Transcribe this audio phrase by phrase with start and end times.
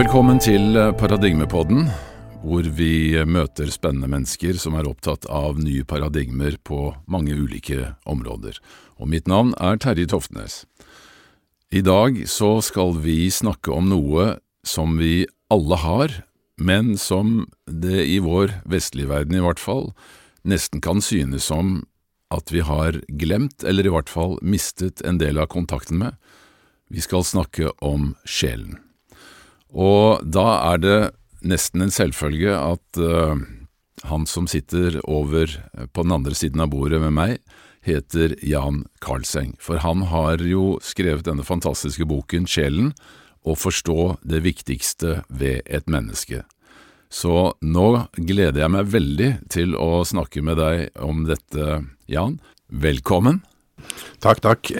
[0.00, 1.90] Velkommen til Paradigmepodden,
[2.40, 8.56] hvor vi møter spennende mennesker som er opptatt av nye paradigmer på mange ulike områder.
[8.96, 10.62] Og mitt navn er Terje Toftnes.
[11.68, 16.18] I dag så skal vi snakke om noe som vi alle har,
[16.56, 19.90] men som det i vår vestlige verden i hvert fall
[20.48, 21.82] nesten kan synes som
[22.32, 26.16] at vi har glemt, eller i hvert fall mistet en del av kontakten med.
[26.88, 28.80] Vi skal snakke om sjelen.
[29.70, 30.98] Og da er det
[31.46, 33.38] nesten en selvfølge at uh,
[34.08, 35.52] han som sitter over
[35.92, 37.38] på den andre siden av bordet med meg,
[37.86, 39.54] heter Jan Karlseng.
[39.60, 42.92] For han har jo skrevet denne fantastiske boken Sjelen,
[43.40, 46.42] å forstå det viktigste ved et menneske.
[47.10, 51.80] Så nå gleder jeg meg veldig til å snakke med deg om dette,
[52.10, 52.36] Jan.
[52.68, 53.40] Velkommen.
[54.22, 54.70] Takk, takk.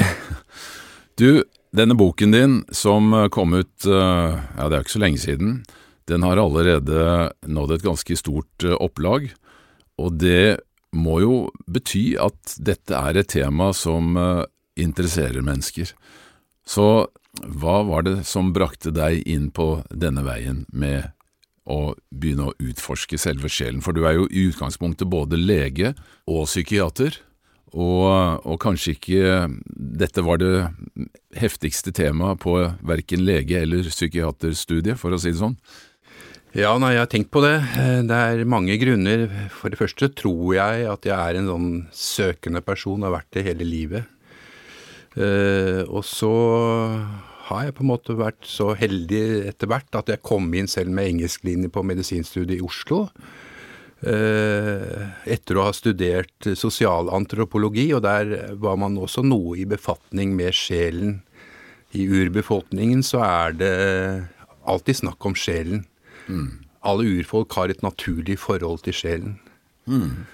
[1.18, 1.42] Du,
[1.76, 5.60] denne boken din som kom ut, ja det er ikke så lenge siden,
[6.10, 9.28] den har allerede nådd et ganske stort opplag,
[10.00, 10.58] og det
[10.90, 11.34] må jo
[11.70, 14.18] bety at dette er et tema som
[14.80, 15.92] interesserer mennesker.
[16.66, 16.88] Så
[17.38, 21.12] hva var det som brakte deg inn på denne veien med
[21.70, 25.92] å begynne å utforske selve sjelen, for du er jo i utgangspunktet både lege
[26.26, 27.20] og psykiater,
[27.70, 29.36] og, og kanskje ikke
[30.00, 30.54] dette var det
[31.38, 35.56] heftigste temaet på verken lege- eller psykiaterstudiet, for å si det sånn?
[36.50, 37.60] Ja, nei, jeg har tenkt på det.
[38.10, 39.28] Det er mange grunner.
[39.54, 43.44] For det første tror jeg at jeg er en sånn søkende person, har vært det
[43.46, 44.08] hele livet.
[45.14, 46.30] Uh, og så
[47.50, 50.94] har jeg på en måte vært så heldig etter hvert at jeg kom inn selv
[50.94, 53.08] med engelsklinje på medisinstudiet i Oslo.
[54.00, 60.56] Uh, etter å ha studert sosialantropologi, og der var man også noe i befatning med
[60.56, 61.18] sjelen.
[61.92, 63.74] I urbefolkningen så er det
[64.64, 65.84] alltid snakk om sjelen.
[66.30, 66.62] Mm.
[66.86, 69.36] Alle urfolk har et naturlig forhold til sjelen.
[69.90, 70.24] Mm.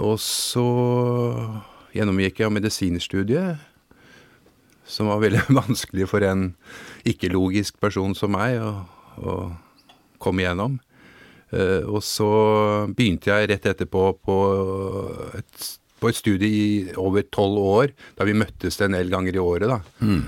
[0.00, 0.66] Og så
[1.94, 3.60] gjennomgikk jeg medisinstudiet,
[4.84, 6.50] som var veldig vanskelig for en
[7.06, 8.74] ikke-logisk person som meg å,
[9.22, 9.36] å
[10.18, 10.80] komme igjennom.
[11.54, 12.28] Uh, og så
[12.96, 14.38] begynte jeg rett etterpå på
[15.38, 15.68] et,
[16.02, 16.66] på et studie i
[16.98, 19.80] over tolv år, da vi møttes en del ganger i året, da.
[20.02, 20.26] Mm.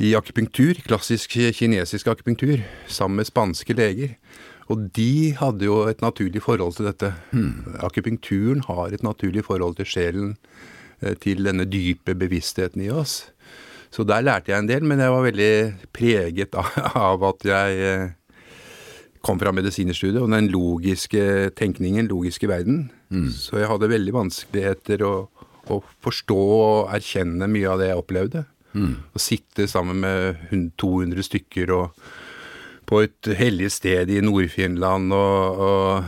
[0.00, 4.14] I akupunktur, klassisk kinesisk akupunktur, sammen med spanske leger.
[4.70, 7.10] Og de hadde jo et naturlig forhold til dette.
[7.34, 7.76] Mm.
[7.84, 10.30] Akupunkturen har et naturlig forhold til sjelen,
[11.20, 13.26] til denne dype bevisstheten i oss.
[13.90, 15.52] Så der lærte jeg en del, men jeg var veldig
[15.96, 18.10] preget av at jeg
[19.24, 22.88] kom fra medisinerstudiet og den logiske tenkningen, logiske verden.
[23.12, 23.28] Mm.
[23.34, 25.14] Så jeg hadde veldig vanskeligheter å,
[25.68, 28.44] å, forstå og erkjenne mye av det jeg opplevde.
[28.72, 28.94] Mm.
[29.12, 32.02] Å sitte sammen med 200 stykker og
[32.90, 36.04] på et hellig sted i Nord-Finland og, og,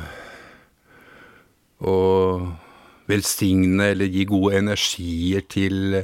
[1.93, 6.01] og velsigne eller gi gode energier til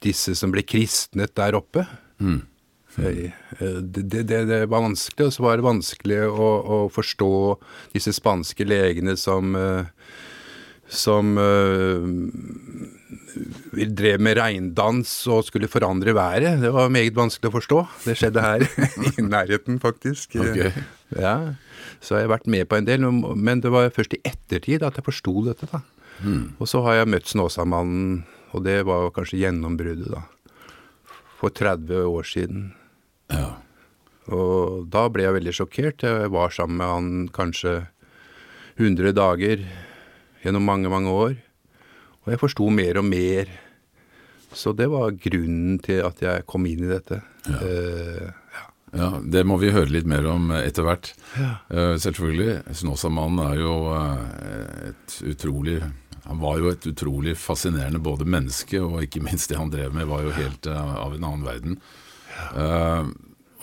[0.00, 1.84] disse som ble kristnet der oppe.
[2.20, 2.40] Mm.
[3.00, 7.32] Det, det, det, det, var vanskelig, og så var det vanskelig å, å forstå
[7.94, 9.56] disse spanske legene som
[10.90, 12.02] som uh,
[13.86, 16.60] drev med regndans og skulle forandre været.
[16.64, 17.80] Det var meget vanskelig å forstå.
[18.08, 18.66] Det skjedde her
[19.10, 20.34] i nærheten, faktisk.
[20.40, 20.72] Okay.
[21.14, 21.54] Ja,
[22.00, 24.98] Så jeg har vært med på en del, men det var først i ettertid at
[24.98, 25.68] jeg forsto dette.
[25.70, 25.82] da.
[26.20, 26.52] Hmm.
[26.58, 30.26] Og så har jeg møtt Snåsamannen, og det var kanskje gjennombruddet, da.
[31.40, 32.70] For 30 år siden.
[33.30, 33.54] Ja.
[34.30, 36.04] Og da ble jeg veldig sjokkert.
[36.06, 37.74] Jeg var sammen med han kanskje
[38.78, 39.64] 100 dager
[40.44, 41.34] gjennom mange, mange år.
[42.24, 43.50] Og jeg forsto mer og mer.
[44.52, 47.20] Så det var grunnen til at jeg kom inn i dette.
[47.46, 47.60] Ja.
[47.62, 48.66] Uh, ja.
[48.98, 51.12] ja det må vi høre litt mer om etter hvert.
[51.38, 51.54] Ja.
[51.70, 52.60] Uh, selvfølgelig.
[52.82, 55.80] Snåsamannen er jo uh, et utrolig
[56.26, 60.06] Han var jo et utrolig fascinerende både menneske, og ikke minst det han drev med,
[60.06, 61.78] var jo helt av en annen verden.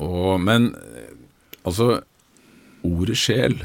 [0.04, 0.72] Og, men
[1.66, 2.02] altså
[2.88, 3.56] Ordet sjel,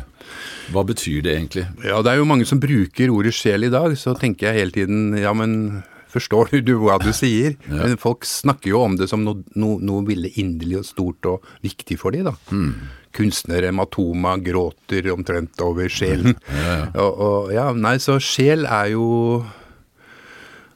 [0.73, 1.67] hva betyr det egentlig?
[1.85, 3.93] Ja, det er jo mange som bruker ordet sjel i dag.
[4.01, 5.83] Så tenker jeg hele tiden ja, men
[6.13, 7.55] forstår du hva du sier?
[7.69, 7.85] ja.
[7.85, 11.47] Men folk snakker jo om det som noe, no, noe ville inderlig og stort og
[11.65, 12.35] viktig for dem, da.
[12.51, 12.73] Mm.
[13.13, 16.39] Kunstnere Matoma gråter omtrent over sjelen.
[16.49, 16.85] Ja, ja.
[17.05, 19.07] Og, og, ja, nei, så sjel er jo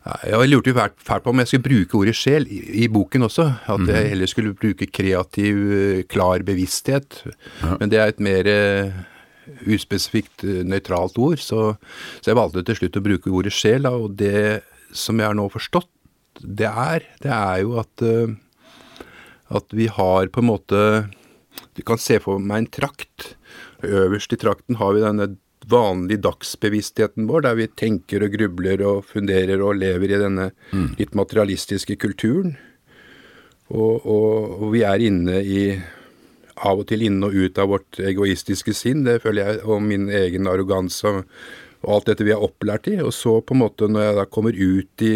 [0.06, 3.46] jeg lurte jo fælt på om jeg skulle bruke ordet sjel i, i boken også.
[3.66, 3.90] At mm.
[3.90, 5.60] jeg heller skulle bruke kreativ,
[6.10, 7.22] klar bevissthet.
[7.62, 7.76] Ja.
[7.80, 9.00] Men det er et mer uh,
[9.66, 11.42] uspesifikt, uh, nøytralt ord.
[11.42, 11.72] Så,
[12.20, 13.88] så, jeg valgte til slutt å bruke ordet sjel.
[13.88, 14.62] Da, og det
[14.94, 15.90] som jeg har nå forstått
[16.36, 18.02] det er, det er jo at,
[19.56, 20.80] at vi har på en måte
[21.72, 23.30] Du kan se for meg en trakt.
[23.80, 25.30] Øverst i trakten har vi denne
[25.70, 30.50] vanlige dagsbevisstheten vår, der vi tenker og grubler og funderer og lever i denne
[30.98, 32.56] litt materialistiske kulturen.
[33.74, 35.62] Og, og, og vi er inne i
[36.56, 40.06] av og til inne og ut av vårt egoistiske sinn, det føler jeg, og min
[40.08, 41.26] egen arroganse og,
[41.84, 42.96] og alt dette vi er opplært i.
[43.04, 45.14] Og så på en måte, når jeg da kommer ut i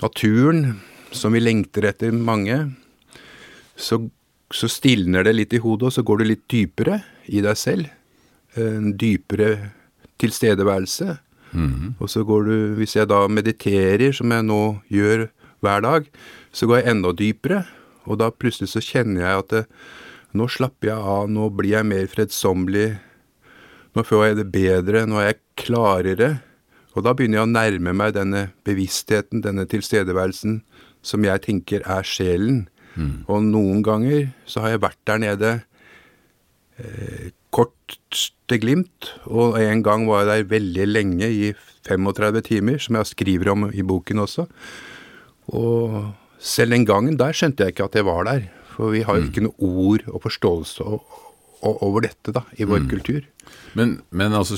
[0.00, 0.80] naturen,
[1.12, 2.56] som vi lengter etter mange,
[3.76, 4.00] så,
[4.54, 7.90] så stilner det litt i hodet, og så går du litt dypere i deg selv.
[8.58, 9.70] En dypere
[10.20, 11.18] tilstedeværelse.
[11.98, 15.28] Og så går du, hvis jeg da mediterer, som jeg nå gjør
[15.60, 16.06] hver dag,
[16.52, 17.64] så går jeg enda dypere,
[18.06, 19.64] og da plutselig så kjenner jeg at det,
[20.32, 22.98] nå slapper jeg av, nå blir jeg mer fredsommelig,
[23.96, 26.30] nå får jeg det bedre, nå er jeg klarere.
[26.94, 30.60] Og da begynner jeg å nærme meg denne bevisstheten, denne tilstedeværelsen,
[31.02, 32.68] som jeg tenker er sjelen.
[33.30, 35.50] Og noen ganger så har jeg vært der nede
[36.78, 37.98] eh, kort
[38.50, 41.52] til glimt, og en gang var jeg der veldig lenge, i
[41.88, 44.44] 35 timer, som jeg skriver om i boken også.
[45.56, 48.44] Og selv den gangen der skjønte jeg ikke at jeg var der.
[48.74, 50.84] For vi har jo ikke noe ord og forståelse
[51.60, 53.24] over dette da, i vår kultur.
[53.76, 54.56] Men, men altså,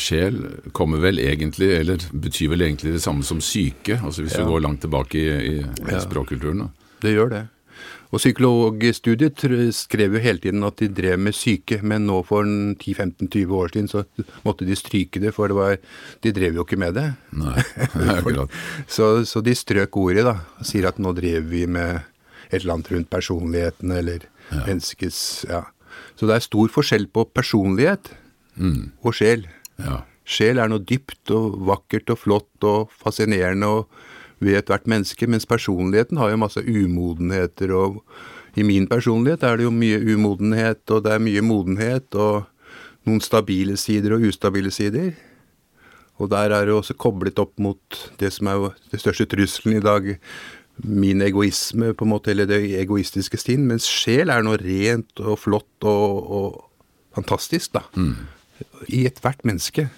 [0.00, 0.40] sjel
[0.76, 4.42] kommer vel egentlig, eller betyr vel egentlig det samme som syke, altså hvis Ja.
[4.44, 6.64] du går langt tilbake i, i, i språkkulturen.
[6.66, 6.68] Da.
[7.04, 7.44] Det gjør det.
[8.14, 9.42] Og psykologstudiet
[9.74, 13.90] skrev jo hele tiden at de drev med syke, men nå for 10-15-20 år siden
[13.90, 14.04] så
[14.46, 15.78] måtte de stryke det, for det var,
[16.22, 17.06] de drev jo ikke med det.
[17.36, 17.56] Nei,
[18.18, 18.52] akkurat.
[18.86, 20.38] Så, så de strøk ordet, da.
[20.60, 21.98] Og sier at nå drev vi med
[22.52, 24.28] et eller annet rundt personligheten, eller
[24.66, 25.64] menneskets Ja.
[26.16, 28.10] Så det er stor forskjell på personlighet
[29.02, 29.46] og sjel.
[29.80, 30.02] Ja.
[30.26, 33.98] Sjel er noe dypt og vakkert og flott og fascinerende og
[34.42, 38.02] ved ethvert menneske, mens personligheten har jo masse umodenheter, og
[38.56, 42.46] i min personlighet er det jo mye umodenhet, og det er mye modenhet, og
[43.06, 45.14] noen stabile sider og ustabile sider.
[46.16, 49.76] Og der er det også koblet opp mot det som er jo det største trusselen
[49.78, 50.14] i dag,
[50.84, 55.38] min egoisme, på en måte, eller det egoistiske sinn, mens sjel er noe rent og
[55.40, 57.86] flott og, og fantastisk, da.
[58.92, 59.88] I ethvert menneske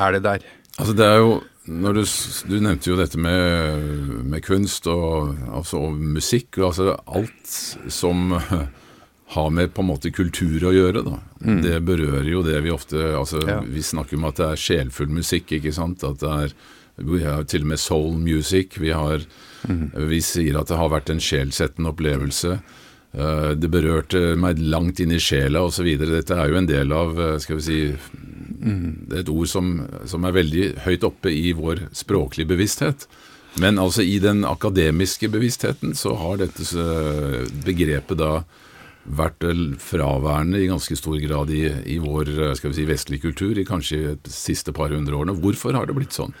[0.00, 0.44] er det der.
[0.78, 2.02] Altså det er jo du,
[2.48, 3.84] du nevnte jo dette med,
[4.32, 7.54] med kunst og, altså, og musikk, og altså alt
[7.92, 8.32] som
[9.34, 11.18] har med på en måte kultur å gjøre, da.
[11.62, 13.58] Det berører jo det vi ofte altså Ja.
[13.68, 16.02] Vi snakker om at det er sjelfull musikk, ikke sant.
[16.08, 16.54] At det er
[16.98, 18.78] Vi har til og med soul music.
[18.80, 19.20] Vi, har,
[19.68, 22.56] vi sier at det har vært en sjelsettende opplevelse.
[23.12, 25.86] Eh, Det berørte meg langt inn i sjela osv.
[26.00, 27.78] Dette er jo en del av eh, skal vi si,
[29.08, 29.72] det er et ord som,
[30.08, 33.08] som er veldig høyt oppe i vår språklige bevissthet.
[33.58, 38.32] Men altså i den akademiske bevisstheten så har dette eh, begrepet da
[39.08, 39.44] vært
[39.80, 41.62] fraværende i ganske stor grad i,
[41.94, 45.38] i vår eh, skal vi si, vestlige kultur i kanskje de siste par hundre årene.
[45.40, 46.36] Hvorfor har det blitt sånn?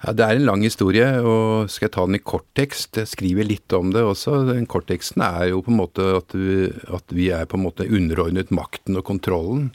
[0.00, 2.96] Ja, Det er en lang historie, og skal jeg ta den i korttekst?
[2.96, 4.46] Jeg skriver litt om det også.
[4.48, 7.84] Den kortteksten er jo på en måte at vi, at vi er på en måte
[7.84, 9.68] underordnet makten og kontrollen.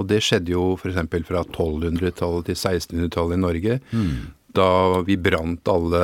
[0.00, 1.00] Og det skjedde jo f.eks.
[1.28, 3.80] fra 1200-tallet til 1600-tallet i Norge.
[4.56, 4.68] Da
[5.06, 6.02] vi brant alle,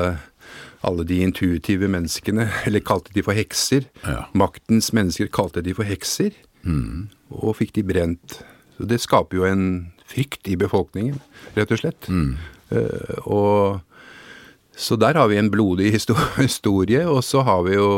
[0.86, 3.88] alle de intuitive menneskene, eller kalte de for hekser.
[4.04, 4.26] Ja.
[4.36, 6.36] Maktens mennesker kalte de for hekser,
[7.32, 8.40] og fikk de brent.
[8.76, 9.66] Så det skaper jo en
[10.08, 11.18] frykt i befolkningen,
[11.56, 12.08] rett og slett.
[12.08, 13.80] Eh, og
[14.78, 15.90] så der har vi en blodig
[16.38, 17.88] historie, og så har vi jo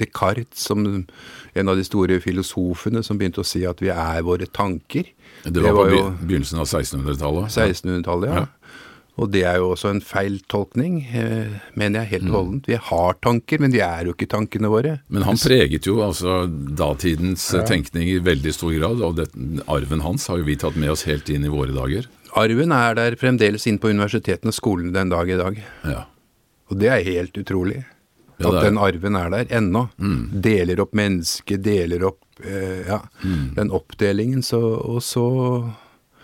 [0.00, 4.48] Descartes som en av de store filosofene som begynte å si at vi er våre
[4.48, 5.10] tanker.
[5.44, 7.50] Det var, på be- begynnelsen av 1600-tallet.
[7.50, 8.46] 1600-tallet, ja.
[9.20, 12.68] Og det er jo også en feil tolkning, eh, mener jeg helt holdent.
[12.70, 14.94] Vi har tanker, men de er jo ikke tankene våre.
[15.12, 17.60] Men han preget jo altså datidens ja.
[17.68, 19.28] tenkning i veldig stor grad, og det,
[19.68, 22.08] arven hans har jo vi tatt med oss helt inn i våre dager.
[22.40, 25.60] Arven er der fremdeles inn på universitetene og skolene den dag i dag.
[25.84, 26.06] Ja.
[26.72, 27.82] Og det er helt utrolig.
[28.42, 29.86] Ja, at den arven er der ennå.
[30.44, 33.00] Deler opp mennesket, deler opp eh, ja,
[33.56, 34.42] den oppdelingen.
[34.42, 35.26] Så, og så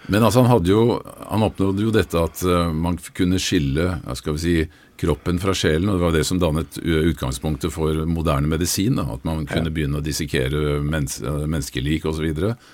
[0.09, 4.39] Men altså han hadde jo Han oppnådde jo dette at uh, man kunne skille skal
[4.39, 4.55] vi si,
[4.99, 8.97] kroppen fra sjelen, og det var det som dannet utgangspunktet for moderne medisin.
[8.99, 12.27] Da, at man kunne begynne å dissekere mens, eh, menneskelik osv.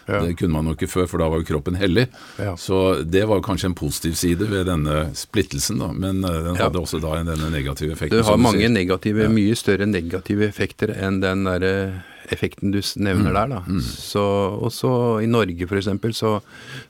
[0.08, 0.20] Ja.
[0.24, 2.06] Det kunne man jo ikke før, for da var jo kroppen hellig.
[2.38, 2.54] Ja.
[2.56, 5.92] Så det var kanskje en positiv side ved denne splittelsen, da.
[5.92, 6.64] Men eh, den Ja.
[6.68, 8.18] hadde også da denne negative effekten.
[8.18, 12.02] Det har mange negative, mye større negative effekter enn den derre
[12.32, 13.80] effekten du nevner nevner der, da.
[13.80, 14.22] Så,
[14.58, 16.38] og så i Norge for eksempel, så,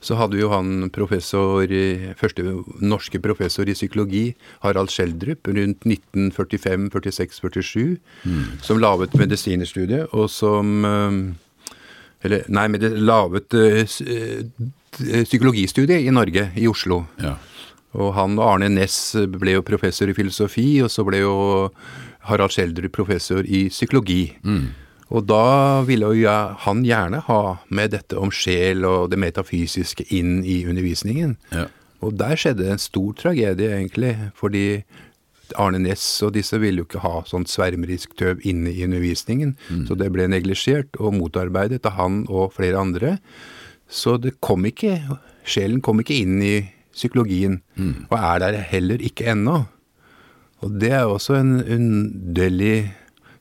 [0.03, 1.65] så hadde jo han professor,
[2.19, 2.45] første
[2.81, 7.97] norske professor i psykologi, Harald Schjelderup, rundt 1945, 46, 47,
[8.65, 11.23] som laget medisinerstudiet, og som eh,
[12.25, 13.83] Eller, nei, med det laget uh,
[15.27, 17.03] psykologistudie i Norge, i Oslo.
[17.21, 17.35] Ja.
[17.93, 21.35] Og han og Arne Næss ble jo professor i filosofi, og så ble jo
[22.25, 24.33] Harald Schjelderud professor i psykologi.
[24.41, 24.73] Mm.
[25.13, 26.29] Og da ville jo
[26.65, 31.35] han gjerne ha med dette om sjel og det metafysiske inn i undervisningen.
[31.53, 31.67] Ja.
[32.01, 34.83] Og der skjedde en stor tragedie, egentlig, fordi
[35.61, 39.85] Arne Næss og disse ville jo ikke ha sånn svermerisk tøv inne i undervisningen, Mm.
[39.87, 43.19] så det ble neglisjert og motarbeidet av han og flere andre.
[43.87, 44.97] Så det kom ikke,
[45.45, 48.07] sjelen kom ikke inn i psykologien, Mm.
[48.09, 49.67] og er der heller ikke ennå.
[50.63, 52.91] Og det er også en underlig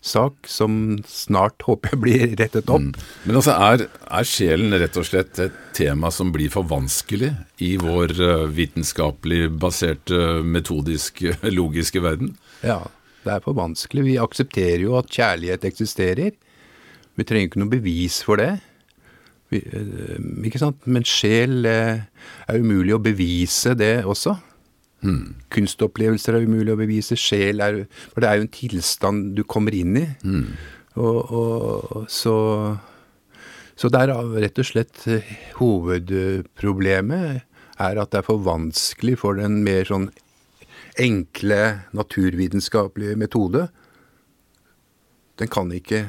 [0.05, 2.99] sak som snart håper jeg blir rettet opp.
[3.25, 7.33] Men altså, er, er sjelen rett og slett et tema som blir for vanskelig
[7.65, 11.25] i vår eh, vitenskapelig baserte, metodisk,
[11.59, 12.35] logiske verden?
[12.61, 12.83] Ja,
[13.25, 14.05] det er for vanskelig.
[14.11, 16.37] Vi aksepterer jo at kjærlighet eksisterer.
[17.15, 18.53] Vi trenger ikke noe bevis for det.
[19.53, 20.19] Vi, eh,
[20.49, 20.85] ikke sant?
[20.85, 22.05] Men sjel eh,
[22.45, 24.37] er umulig å bevise det også.
[25.55, 27.17] Kunstopplevelser er umulig å bevise.
[27.19, 30.07] Sjel er For det er jo en tilstand du kommer inn i.
[30.95, 32.37] Og, og så
[33.77, 37.43] Så det er rett og slett eh, hovedproblemet
[37.83, 40.13] er at det er for vanskelig for den mer sånn
[41.03, 43.65] enkle naturvitenskapelige metode.
[45.43, 46.05] Den kan ikke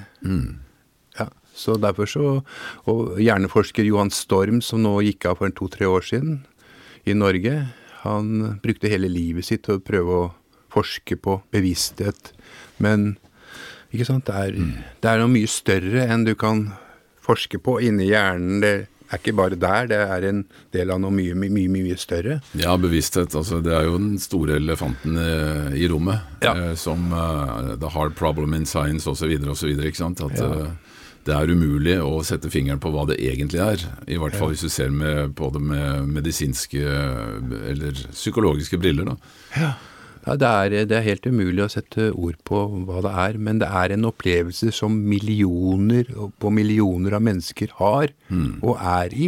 [1.17, 2.43] ja, Så derfor så
[2.85, 6.45] Og hjerneforsker Johan Storm, som nå gikk av for to-tre år siden
[7.05, 7.67] i Norge,
[8.05, 10.25] han brukte hele livet sitt til å prøve å
[10.75, 12.33] forske på bevissthet.
[12.83, 13.15] Men
[13.93, 14.57] ikke sant, det er,
[15.01, 16.67] det er noe mye større enn du kan
[17.25, 18.59] forske på inni hjernen.
[18.63, 18.73] Det
[19.13, 20.41] er ikke bare der, det er en
[20.75, 22.39] del av noe mye, mye, mye, mye større.
[22.59, 23.35] Ja, bevissthet.
[23.37, 25.29] Altså, det er jo den store elefanten i,
[25.85, 26.25] i rommet.
[26.43, 26.55] Ja.
[26.57, 29.31] eh, som uh, the hard problem in science osv.
[29.53, 29.71] osv.
[29.77, 30.21] Ikke sant?
[30.25, 30.67] At Ja.
[31.25, 33.81] Det er umulig å sette fingeren på hva det egentlig er.
[34.07, 39.09] I hvert fall hvis du ser med, på det med medisinske eller psykologiske briller.
[39.13, 39.71] da.
[40.25, 43.59] Ja, det er, det er helt umulig å sette ord på hva det er, men
[43.61, 46.07] det er en opplevelse som millioner
[46.41, 48.13] på millioner av mennesker har
[48.61, 49.27] og er i.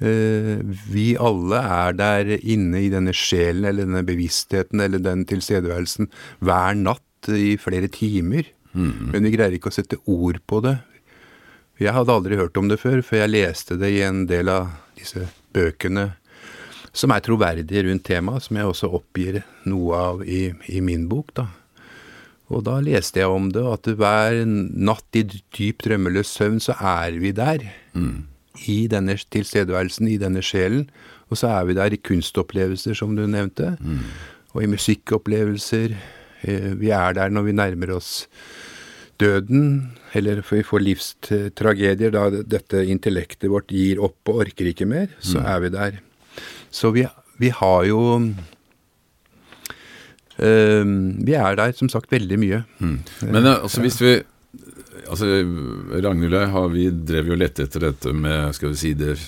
[0.00, 6.08] Eh, Vi alle er der inne i denne sjelen eller denne bevisstheten eller den tilstedeværelsen
[6.40, 8.46] hver natt i flere timer.
[8.72, 10.76] Men vi greier ikke å sette ord på det.
[11.80, 14.68] Jeg hadde aldri hørt om det før, før jeg leste det i en del av
[14.98, 16.10] disse bøkene
[16.92, 21.30] som er troverdige rundt temaet, som jeg også oppgir noe av i, i min bok.
[21.38, 21.46] da.
[22.50, 25.22] Og da leste jeg om det, at hver natt i
[25.54, 27.62] dyp drømmeløs søvn så er vi der.
[28.66, 30.88] I denne tilstedeværelsen, i denne sjelen.
[31.30, 33.76] Og så er vi der i kunstopplevelser, som du nevnte.
[34.52, 35.94] Og i musikkopplevelser.
[36.42, 38.26] Eh, Vi er der når vi nærmer oss
[39.20, 45.10] døden, eller vi får livstragedier, da dette intellektet vårt gir opp og orker ikke mer,
[45.20, 45.98] så er vi der.
[46.72, 47.04] Så vi,
[47.38, 48.00] vi har jo
[50.40, 50.86] øh,
[51.26, 52.62] Vi er der som sagt veldig mye.
[52.80, 54.14] Men eh, altså, hvis vi
[55.10, 55.26] altså,
[56.00, 59.18] Ragnhild og jeg har, vi drev jo lette etter dette med skal vi si, det,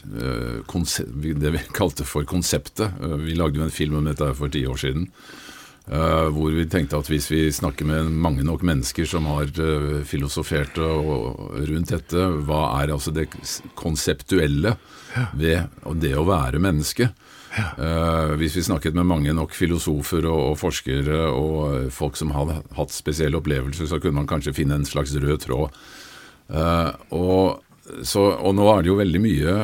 [1.43, 2.97] det vi kalte for konseptet.
[3.27, 5.11] Vi lagde jo en film om dette for ti år siden.
[5.89, 10.03] Eh, hvor vi tenkte at hvis vi snakker med mange nok mennesker som har uh,
[10.09, 13.29] filosofert og, rundt dette, hva er altså det
[13.79, 14.77] konseptuelle
[15.39, 17.11] ved og det å være menneske?
[17.53, 22.63] Uh, hvis vi snakket med mange nok filosofer og, og forskere og folk som hadde
[22.79, 25.83] hatt spesielle opplevelser, så kunne man kanskje finne en slags rød tråd.
[27.13, 27.61] Og,
[28.07, 29.55] så, og nå er det jo veldig mye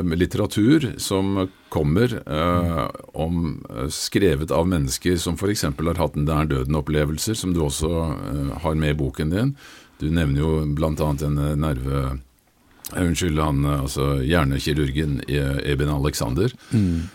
[0.00, 3.40] eh, litteratur som kommer eh, om
[3.70, 5.66] eh, skrevet av mennesker som f.eks.
[5.70, 9.52] har hatt nær døden-opplevelser, som du også eh, har med i boken din.
[10.00, 10.94] Du nevner jo bl.a.
[10.96, 12.06] en eh, nerve...
[12.94, 16.52] Unnskyld, han, altså hjernekirurgen Eben Alexander.
[16.70, 17.08] Eh,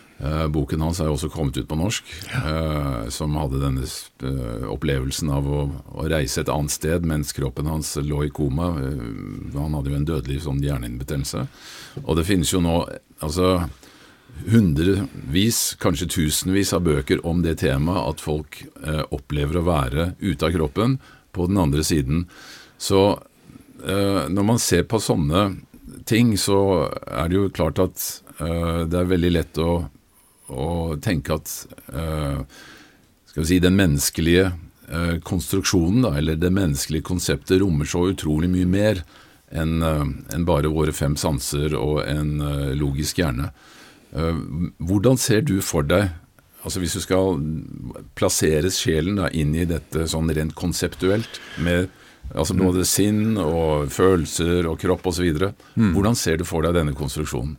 [0.54, 5.32] boken hans er jo også kommet ut på norsk, eh, som hadde denne eh, opplevelsen
[5.34, 5.62] av å,
[5.98, 8.70] å reise et annet sted mens kroppen hans lå i koma.
[8.78, 9.06] Eh,
[9.56, 11.46] han hadde jo en dødelig sånn hjernehinnebetennelse.
[12.04, 12.84] Og det finnes jo nå
[13.22, 13.56] altså
[14.48, 20.48] hundrevis, kanskje tusenvis av bøker om det temaet at folk eh, opplever å være ute
[20.48, 20.98] av kroppen
[21.36, 22.26] på den andre siden.
[22.82, 23.02] Så
[23.86, 25.48] eh, når man ser på sånne
[26.10, 28.06] ting, så er det jo klart at
[28.40, 29.72] eh, det er veldig lett å,
[30.52, 31.52] å tenke at
[31.94, 32.42] eh,
[33.32, 34.52] skal vi si, den menneskelige
[34.92, 39.04] eh, konstruksjonen, da, eller det menneskelige konseptet, rommer så utrolig mye mer
[39.52, 40.04] enn eh,
[40.36, 42.38] enn bare våre fem sanser og en
[42.78, 43.52] logisk hjerne.
[44.12, 46.10] Hvordan ser du for deg
[46.68, 47.38] Altså Hvis du skal
[48.20, 51.88] plassere sjelen da inn i dette sånn rent konseptuelt, med
[52.32, 55.28] Altså både sinn og følelser og kropp osv.
[55.76, 55.92] Mm.
[55.96, 57.58] Hvordan ser du for deg denne konstruksjonen?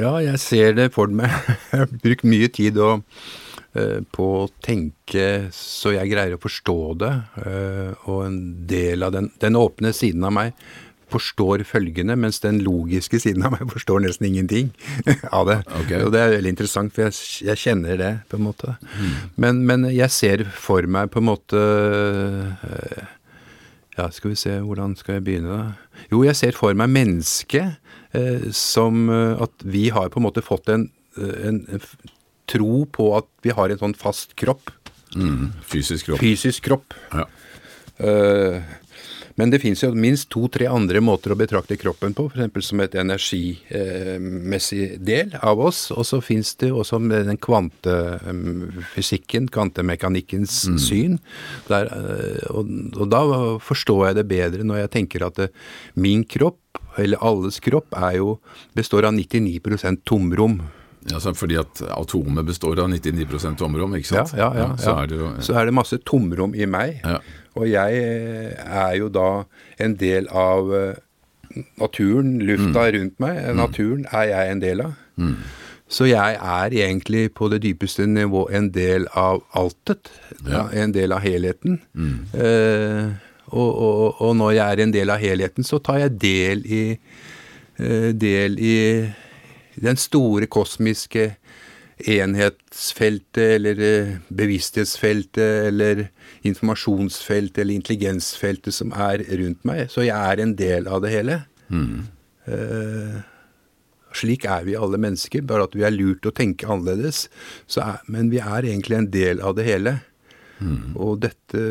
[0.00, 1.32] Ja, jeg ser det for meg.
[1.72, 3.04] Jeg har brukt mye tid og,
[3.76, 7.12] uh, på å tenke så jeg greier å forstå det.
[7.36, 10.56] Uh, og en del av den, den åpne siden av meg
[11.12, 14.72] forstår følgende, mens den logiske siden av meg forstår nesten ingenting
[15.36, 15.58] av det.
[15.82, 16.02] Okay.
[16.02, 17.18] Og det er veldig interessant, for jeg,
[17.50, 18.76] jeg kjenner det, på en måte.
[18.96, 19.12] Mm.
[19.36, 21.60] Men, men, jeg ser for meg på en måte
[22.62, 23.04] uh,
[23.96, 26.02] Ja, skal vi se, hvordan skal jeg begynne, da?
[26.10, 27.85] Jo, jeg ser for meg mennesket eh,
[28.52, 31.86] som øh, at vi har på en måte fått en, en, en,
[32.46, 34.70] tro på at vi har en sånn fast kropp.
[35.16, 35.50] Mm.
[35.66, 36.22] Fysisk kropp.
[36.22, 36.94] Fysisk kropp.
[37.12, 37.26] Ja.
[39.36, 42.68] Men det fins jo minst to-tre andre måter å betrakte kroppen på, f.eks.
[42.70, 45.90] som et energimessig del av oss.
[45.92, 50.78] Og så fins det også den kvantefysikken, kvantemekanikkens mm.
[50.80, 51.18] syn.
[51.68, 52.64] Der, eh, og,
[52.96, 53.20] og, da
[53.60, 55.50] forstår jeg det bedre når jeg tenker at det,
[56.00, 56.64] min kropp,
[56.98, 58.38] eller alles kropp, jo,
[58.76, 60.60] består av 99% tomrom.
[61.06, 64.32] Ja, Fordi at atomet består av 99 tomrom, ikke sant?
[64.34, 64.76] Ja, ja, ja, ja.
[64.82, 67.04] Så, er det jo, så er det masse tomrom i meg.
[67.56, 69.28] Og jeg eh, er jo da
[69.80, 70.98] en del av eh,
[71.80, 72.90] naturen, lufta mm.
[72.96, 73.38] rundt meg.
[73.38, 73.60] Mm.
[73.62, 74.98] Naturen er jeg en del av.
[75.16, 75.36] Mm.
[75.86, 80.10] Så jeg er egentlig på det dypeste nivå en del av altet.
[80.74, 81.78] En del av helheten.
[81.94, 82.16] Mm.
[82.34, 83.14] Eh,
[83.52, 86.84] og, og, og, når jeg er en del av helheten, så tar jeg del i,
[87.78, 88.76] eh, del i
[89.76, 91.34] den store kosmiske
[91.96, 96.08] enhetsfeltet eller eh, bevissthetsfeltet eller
[96.46, 99.86] informasjonsfeltet eller intelligensfeltet som er rundt meg.
[99.92, 101.40] Så jeg er en del av det hele.
[101.72, 102.04] Mm.
[102.46, 103.16] Uh,
[104.14, 107.26] slik er vi alle mennesker, bare at vi er lurt å tenke annerledes.
[107.80, 109.96] Er, men vi er egentlig en del av det hele.
[110.60, 110.94] Mm.
[110.94, 111.62] Og dette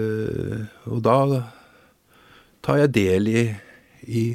[0.85, 1.15] Og da
[2.65, 3.45] tar jeg del i,
[4.09, 4.27] i,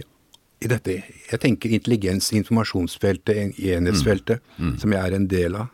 [0.62, 1.00] i dette.
[1.30, 4.66] Jeg tenker intelligens, informasjonsfeltet, enhetsfeltet, mm.
[4.66, 4.74] mm.
[4.82, 5.72] som jeg er en del av.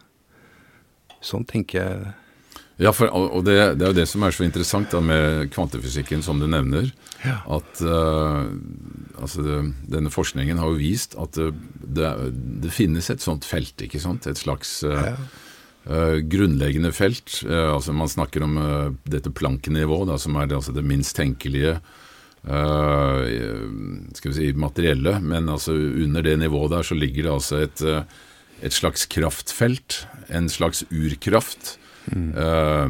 [1.25, 2.15] Sånn tenker jeg.
[2.77, 6.21] Ja, for, og det, det, er jo det som er så interessant da, med kvantefysikken,
[6.25, 6.91] som du nevner.
[7.25, 7.39] Ja.
[7.57, 8.45] At uh,
[9.17, 12.11] altså denne forskningen har jo vist at det, det,
[12.67, 14.29] det, finnes et sånt felt, ikke sant?
[14.29, 15.15] Et slags uh, ja.
[15.89, 17.41] uh, grunnleggende felt.
[17.49, 18.61] altså Man snakker om
[19.09, 21.79] dette planknivået, som er altså det minst tenkelige
[22.47, 25.17] skal vi si materielle.
[25.19, 27.83] Men altså under det nivået der så ligger det altså et
[28.65, 31.77] et slags kraftfelt, en slags urkraft.
[32.07, 32.29] Mm.
[32.39, 32.87] Uh,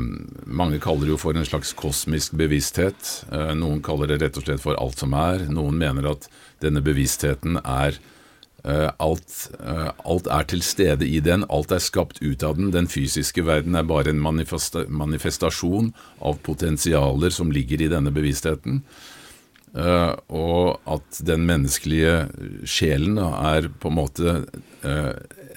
[0.46, 3.24] mange kaller det jo for en slags kosmisk bevissthet.
[3.32, 5.46] Uh, noen kaller det rett og slett for alt som er.
[5.50, 6.28] Noen mener at
[6.62, 7.96] denne bevisstheten er
[8.66, 9.48] uh, alt,
[10.04, 11.46] alt, er til stede i den.
[11.48, 12.70] Alt er skapt ut av den.
[12.76, 18.84] Den fysiske verden er bare en manifesta manifestasjon av potensialer som ligger i denne bevisstheten.
[19.76, 22.22] Uh, og at den menneskelige
[22.64, 24.32] sjelen da, er på en måte
[24.86, 25.10] uh,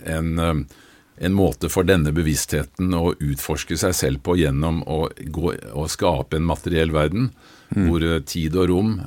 [0.04, 0.82] en, uh,
[1.24, 6.36] en, måte for denne bevisstheten å utforske seg selv på gjennom å, gå, å skape
[6.36, 7.30] en materiell verden,
[7.72, 7.86] mm.
[7.86, 8.98] hvor tid og rom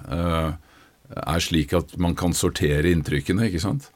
[1.13, 3.91] er slik at man kan sortere inntrykkene, ikke sant?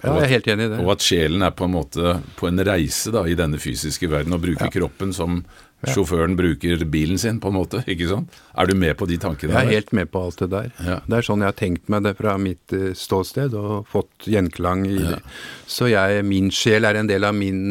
[0.00, 0.78] Ja, jeg er helt enig i det.
[0.82, 4.34] Og at sjelen er på en måte på en reise da, i denne fysiske verden,
[4.34, 4.74] og bruker ja.
[4.74, 5.44] kroppen som
[5.82, 5.92] ja.
[5.94, 7.82] sjåføren bruker bilen sin, på en måte.
[7.90, 8.36] ikke sant?
[8.58, 9.54] Er du med på de tankene?
[9.54, 10.70] Jeg er helt med på alt det der.
[10.86, 10.98] Ja.
[11.06, 14.86] Det er sånn jeg har tenkt meg det fra mitt uh, ståsted, og fått gjenklang
[14.88, 15.20] i det.
[15.66, 17.62] Så jeg, min sjel er en del av min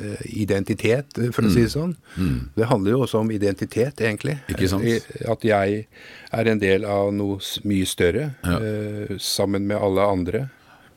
[0.00, 1.54] uh, identitet, for å mm.
[1.56, 1.96] si det sånn.
[2.16, 2.38] Mm.
[2.58, 4.40] Det handler jo også om identitet, egentlig.
[4.50, 4.86] Ikke sant?
[5.30, 5.84] At jeg
[6.30, 7.38] er en del av noe
[7.70, 10.48] mye større, uh, sammen med alle andre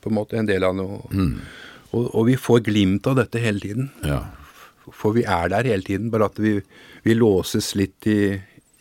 [0.04, 1.00] på en måte en del av noe.
[1.16, 1.36] Mm.
[1.94, 3.92] Og, og, vi får glimt av dette hele tiden.
[4.04, 4.24] Ja.
[4.92, 6.58] For vi er der hele tiden, bare at vi,
[7.04, 8.34] vi låses litt i,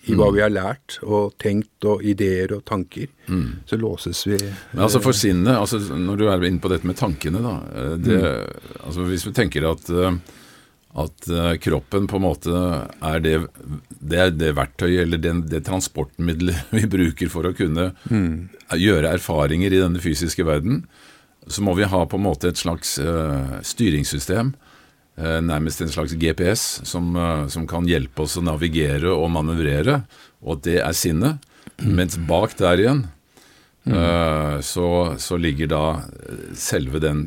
[0.04, 0.36] i hva mm.
[0.36, 3.08] vi har lært og tenkt og ideer og tanker.
[3.28, 3.64] Mm.
[3.70, 4.40] Så låses vi.
[4.74, 7.58] Men altså For sinnet, altså når du er inne på dette med tankene, da.
[7.72, 8.80] Eh, det, mm.
[8.88, 10.18] altså Hvis vi tenker at, eh,
[11.06, 12.66] at eh, kroppen på en måte
[13.14, 13.38] er det,
[14.00, 18.76] det, er det verktøyet eller det, det transportmiddelet vi bruker for å kunne mm.
[18.76, 20.84] gjøre erfaringer i denne fysiske verden,
[21.48, 24.54] så må vi ha på en måte et slags uh, styringssystem,
[25.16, 30.02] nærmest en slags GPS, som, uh, som, kan hjelpe oss å navigere og manøvrere,
[30.42, 31.44] og det er sinnet.
[31.84, 33.00] Mens bak der igjen
[33.88, 34.62] mm.
[34.62, 34.88] så,
[35.20, 35.86] så, ligger da
[36.56, 37.24] selve den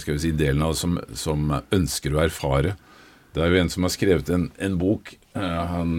[0.00, 2.72] skal vi si, delen av oss som, som, ønsker å erfare.
[3.34, 5.12] Det er jo en som har skrevet en, en bok.
[5.36, 5.92] han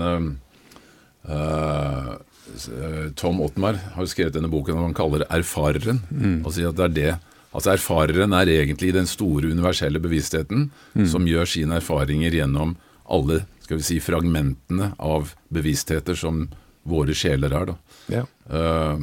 [3.15, 6.01] Tom Ottmar har skrevet denne boken han kaller det 'Erfareren'.
[6.09, 6.45] Mm.
[6.45, 7.13] Og sier at det er det
[7.53, 11.07] Altså Erfareren er egentlig den store universelle bevisstheten mm.
[11.09, 12.75] som gjør sine erfaringer gjennom
[13.13, 16.47] alle skal vi si, fragmentene av bevisstheter som
[16.83, 17.69] våre sjeler er.
[17.71, 17.75] da.
[18.11, 18.23] Ja.
[18.51, 18.99] Uh,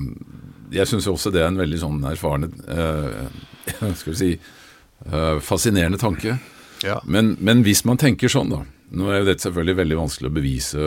[0.71, 3.31] jeg syns også det er en veldig sånn erfarende uh,
[3.99, 6.37] Skal vi si uh, fascinerende tanke.
[6.85, 6.99] Ja.
[7.05, 10.87] Men, men, hvis man tenker sånn, da Nå er dette selvfølgelig veldig vanskelig å bevise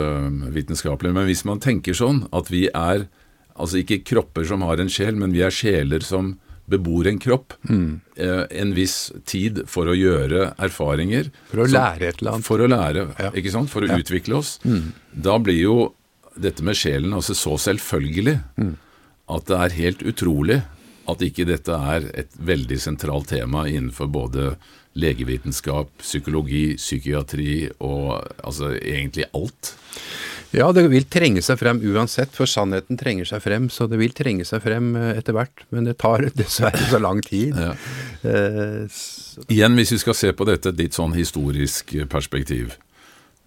[0.52, 3.06] vitenskapelig, men hvis man tenker sånn at vi er
[3.54, 6.34] altså ikke kropper som har en sjel, men vi er sjeler som
[6.70, 7.88] bebor en kropp mm.
[8.50, 11.28] en viss tid for å gjøre erfaringer.
[11.50, 12.46] For å lære et eller annet.
[12.46, 13.32] For å lære, ja.
[13.36, 13.72] ikke sant?
[13.72, 13.98] For å ja.
[14.00, 14.56] utvikle oss.
[14.64, 14.94] Mm.
[15.26, 15.76] Da blir jo
[16.34, 18.72] dette med sjelen altså så selvfølgelig mm.
[19.36, 20.62] at det er helt utrolig
[21.10, 24.54] at ikke dette er et veldig sentralt tema innenfor både
[24.98, 28.14] legevitenskap, psykologi, psykiatri og
[28.46, 29.74] altså egentlig alt.
[30.54, 33.66] Ja, det vil trenge seg frem uansett, for sannheten trenger seg frem.
[33.72, 37.22] Så det vil trenge seg frem eh, etter hvert, men det tar dessverre så lang
[37.26, 37.58] tid.
[37.58, 37.74] Ja.
[38.22, 39.02] Eh,
[39.50, 42.78] Igjen, hvis vi skal se på dette litt sånn historisk perspektiv,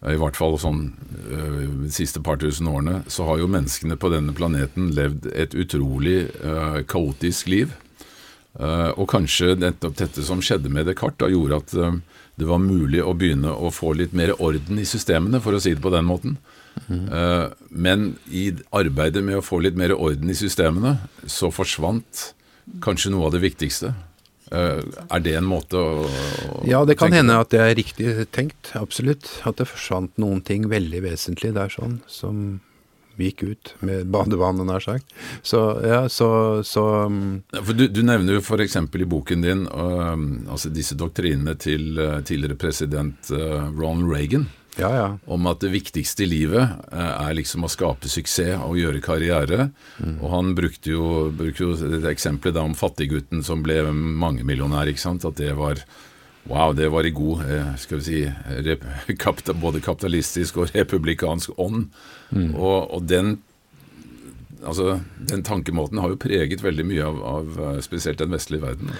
[0.05, 0.91] i hvert fall sånn
[1.25, 6.19] de siste par tusen årene, så har jo menneskene på denne planeten levd et utrolig
[6.43, 7.73] uh, kaotisk liv.
[8.57, 11.97] Uh, og kanskje nettopp dette som skjedde med Descartes, da gjorde at uh,
[12.37, 15.73] det var mulig å begynne å få litt mer orden i systemene, for å si
[15.73, 16.37] det på den måten.
[16.87, 22.29] Uh, men i arbeidet med å få litt mer orden i systemene, så forsvant
[22.83, 23.93] kanskje noe av det viktigste.
[24.47, 24.79] Uh,
[25.11, 28.71] er det en måte å, å Ja, det kan hende at det er riktig tenkt.
[28.79, 29.27] Absolutt.
[29.47, 32.61] At det forsvant noen ting veldig vesentlig der sånn, som
[33.17, 35.13] gikk ut med badevannet, nær sagt.
[35.45, 36.29] Så ja, så,
[36.67, 36.83] så
[37.57, 38.77] for du, du, nevner jo f.eks.
[38.77, 40.13] i boken din uh,
[40.51, 44.47] altså disse doktrinene til uh, tidligere president uh, Ronald Reagan
[44.79, 45.07] ja, ja.
[45.25, 49.69] om at det viktigste i livet eh, er liksom å skape suksess og gjøre karriere.
[49.97, 50.17] Mm.
[50.21, 54.89] Og han brukte jo, brukte jo det eksempelet da om fattiggutten som ble mangemillionær.
[54.91, 55.27] ikke sant?
[55.27, 55.83] At det var
[56.47, 61.89] Wow, det var i god eh, skal vi si, både kapitalistisk og republikansk ånd.
[62.31, 62.53] Mm.
[62.55, 63.33] Og, og den
[64.63, 68.91] altså, Den tankemåten har jo preget veldig mye av, av, eh, spesielt den vestlige verden.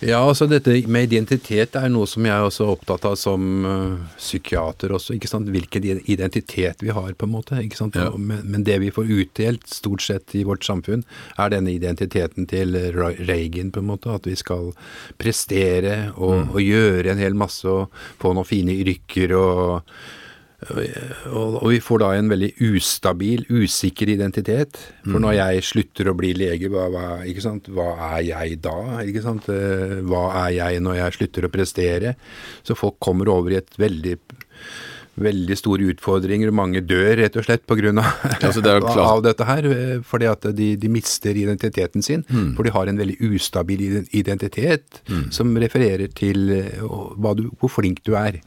[0.00, 4.16] Ja, altså dette med identitet er noe som jeg også er opptatt av som uh,
[4.18, 5.16] psykiater også.
[5.16, 5.50] ikke sant?
[5.52, 7.60] Hvilken identitet vi har, på en måte.
[7.62, 7.96] ikke sant?
[7.96, 8.10] Ja.
[8.16, 11.06] Men, men, det vi får utdelt stort sett i vårt samfunn,
[11.38, 14.12] er denne identiteten til Reagan, på en måte.
[14.12, 14.72] At vi skal
[15.20, 16.52] prestere og, mm.
[16.52, 19.82] og gjøre en hel masse og få noen fine rykker og
[20.56, 24.78] og, og, vi får da en veldig ustabil, usikker identitet.
[25.04, 25.36] For når mm.
[25.36, 27.06] jeg slutter å bli lege, hva, hva,
[27.76, 28.76] hva, er jeg da?
[29.04, 32.14] Eh, hva er jeg når jeg slutter å prestere?
[32.64, 34.16] Så folk kommer over i et veldig
[35.20, 36.52] veldig store utfordringer.
[36.54, 37.92] Mange dør rett og slett pga.
[38.46, 39.68] Altså det av dette her.
[39.70, 42.24] Eh, fordi at de, de mister identiteten sin.
[42.28, 42.54] Mm.
[42.56, 43.84] For de har en veldig ustabil
[44.16, 45.28] identitet mm.
[45.34, 46.84] som refererer til eh,
[47.38, 48.40] du, hvor flink du er.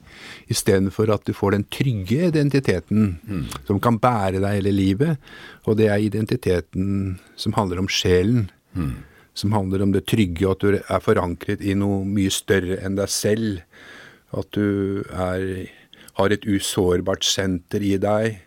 [0.51, 3.45] Istedenfor at du får den trygge identiteten mm.
[3.67, 5.31] som kan bære deg hele livet.
[5.65, 8.49] Og det er identiteten som handler om sjelen.
[8.77, 8.97] Mm.
[9.37, 13.11] Som handler om det trygge, at du er forankret i noe mye større enn deg
[13.13, 13.61] selv.
[14.35, 15.69] At du er
[16.19, 18.41] har et usårbart senter i deg,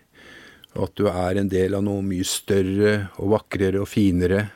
[0.77, 4.47] og at du er en del av noe mye større og vakrere og finere.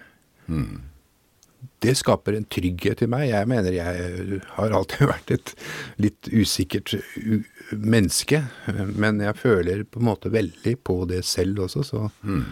[0.48, 0.85] Mm.
[1.83, 3.26] Det skaper en trygghet i meg.
[3.29, 5.52] Jeg mener jeg har alltid vært et
[6.02, 6.96] litt usikkert
[7.72, 8.44] menneske,
[8.96, 12.44] men jeg føler på en måte veldig på det selv også, så, mm.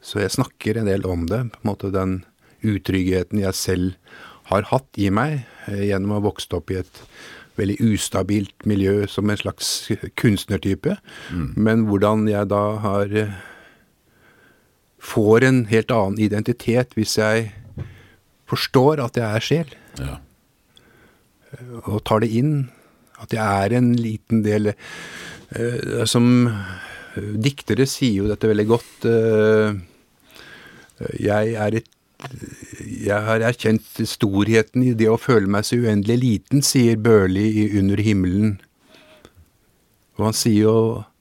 [0.00, 1.44] så jeg snakker en del om det.
[1.52, 2.20] på en måte Den
[2.62, 4.18] utryggheten jeg selv
[4.52, 7.00] har hatt i meg eh, gjennom å ha vokst opp i et
[7.58, 10.96] veldig ustabilt miljø som en slags kunstnertype.
[11.30, 11.48] Mm.
[11.56, 13.40] Men hvordan jeg da har eh,
[15.02, 17.48] Får en helt annen identitet hvis jeg
[18.46, 19.72] forstår at jeg er sjel.
[19.98, 20.12] Ja.
[21.90, 22.52] Og tar det inn.
[23.18, 26.46] At jeg er en liten del uh, Som
[27.18, 29.08] diktere sier jo dette veldig godt.
[29.10, 29.74] Uh,
[31.18, 31.90] jeg er et
[33.02, 37.64] jeg har erkjent storheten i det å føle meg så uendelig liten, sier Børli i
[37.80, 38.60] Under himmelen.
[40.18, 40.76] Og han sier jo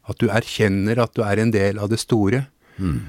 [0.10, 2.44] at du erkjenner at du er en del av det store.
[2.82, 3.00] Mm.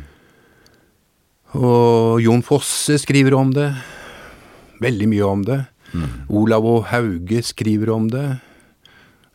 [1.59, 3.69] Og Jon Fosse skriver om det.
[4.83, 5.61] Veldig mye om det.
[5.93, 6.09] Mm.
[6.41, 8.29] Olav og Hauge skriver om det.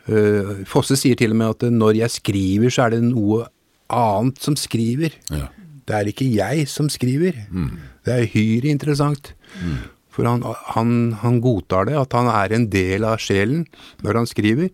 [0.08, 3.46] Uh, Fosse sier til og med at når jeg skriver, så er det noe
[3.94, 5.14] annet som skriver.
[5.30, 5.52] Ja.
[5.88, 7.38] Det er ikke jeg som skriver.
[7.52, 7.78] Mm.
[8.08, 9.34] Det er uhyre interessant.
[9.60, 9.78] Mm.
[10.18, 13.68] For han, han, han, godtar det, at han er en del av sjelen
[14.02, 14.72] når han skriver.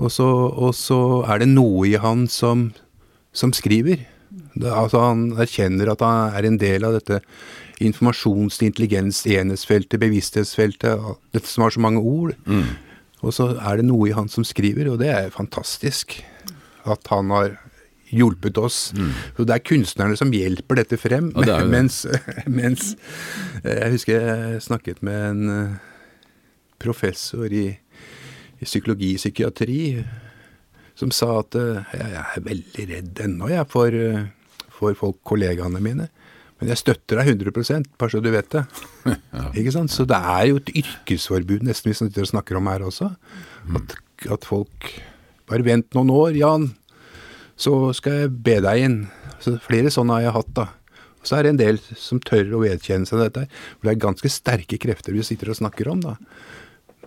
[0.00, 2.70] Og så, og så er det noe i han som,
[3.36, 4.06] som skriver.
[4.54, 7.20] Det, altså Han erkjenner at han er en del av dette
[7.84, 11.04] informasjons-, intelligens-, enhetsfeltet, bevissthetsfeltet,
[11.34, 12.32] dette som har så mange ord.
[12.48, 12.78] Mm.
[13.20, 16.22] Og så er det noe i han som skriver, og det er fantastisk.
[16.88, 17.58] At han har
[18.14, 18.78] hjulpet oss.
[18.96, 19.12] Mm.
[19.36, 21.30] Så det er kunstnerne som hjelper dette frem.
[21.36, 22.02] Ja, det mens,
[22.60, 22.94] mens,
[23.64, 25.78] Jeg husker jeg snakket med en eh,
[26.80, 27.68] professor i,
[28.58, 29.80] i psykologi og psykiatri
[31.00, 34.26] som sa at eh, jeg, er veldig redd ennå, jeg, for, eh,
[34.76, 36.08] for folk, kollegaene mine.
[36.60, 38.66] Men jeg støtter deg 100% bare så du vet det.
[39.38, 39.46] ja.
[39.56, 39.92] Ikke sant?
[39.92, 43.14] Så det er jo et yrkesforbud nesten vi sitter og snakker om her også.
[43.80, 43.96] At,
[44.28, 44.92] at, folk
[45.50, 46.68] Bare vent noen år, Jan,
[47.60, 49.00] så skal jeg be deg inn.
[49.40, 50.68] Så flere sånne har jeg hatt, da.
[51.20, 53.44] Og så er det en del som tør å vedkjenne seg dette.
[53.76, 56.16] For det er ganske sterke krefter vi sitter og snakker om, da.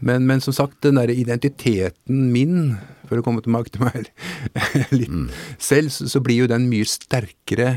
[0.04, 2.76] Men, men, som sagt, den derre identiteten min,
[3.08, 4.10] for å komme tilbake til meg
[5.00, 5.28] litt mm.
[5.62, 7.70] selv, så, så, blir jo den mye sterkere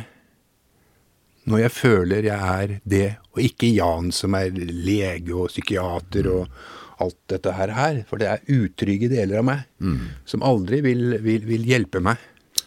[1.46, 6.56] når jeg føler jeg er det, og ikke Jan som er lege og psykiater og
[7.04, 7.70] alt dette her.
[7.76, 10.00] her for det er utrygge deler av meg mm.
[10.26, 12.18] som aldri vil, vil, vil hjelpe meg.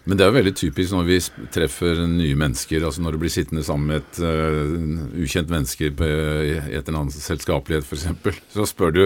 [0.10, 1.18] Men det er jo veldig typisk når vi
[1.54, 6.08] treffer nye mennesker, altså når du blir sittende sammen med et uh, ukjent menneske på
[6.08, 9.04] et eller annet selskapelighet f.eks., så spør du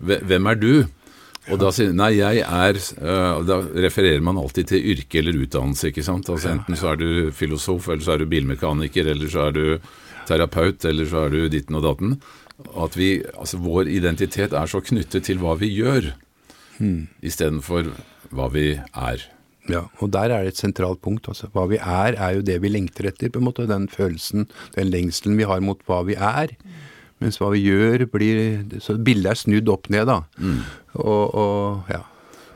[0.00, 0.72] hvem er du?
[1.50, 5.90] Og da sier nei, jeg er uh, Da refererer man alltid til yrke eller utdannelse,
[5.90, 6.28] ikke sant.
[6.32, 9.64] Altså Enten så er du filosof, eller så er du bilmekaniker, eller så er du
[10.28, 12.16] terapeut, eller så er du ditten og datten.
[12.76, 16.10] At vi, altså Vår identitet er så knyttet til hva vi gjør,
[16.78, 17.04] hmm.
[17.22, 17.94] istedenfor
[18.34, 19.30] hva vi er.
[19.70, 21.28] Ja, og der er det et sentralt punkt.
[21.30, 21.50] altså.
[21.54, 23.30] Hva vi er, er jo det vi lengter etter.
[23.30, 26.56] på en måte, Den følelsen, den lengselen vi har mot hva vi er.
[27.20, 30.22] Mens hva vi gjør, blir Så bildet er snudd opp ned, da.
[30.38, 30.62] Mm.
[30.94, 32.04] Og, og, ja.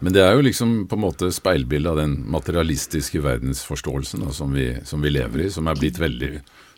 [0.00, 4.52] Men det er jo liksom på en måte speilbildet av den materialistiske verdensforståelsen da, som,
[4.52, 6.32] vi, som, vi, lever i, som er blitt veldig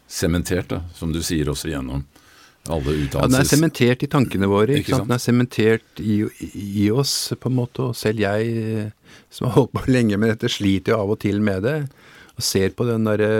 [0.06, 2.04] sementert, da, som du sier også gjennom
[2.72, 3.22] alle utdannelses...
[3.22, 4.78] Ja, Den er sementert i tankene våre.
[4.80, 5.08] ikke sant?
[5.08, 6.18] Den er sementert i,
[6.52, 7.90] i, oss, på en måte.
[7.90, 8.90] Og selv jeg,
[9.32, 11.78] som har holdt på lenge med dette, sliter jo av og til med det.
[12.36, 13.30] Og ser på den derre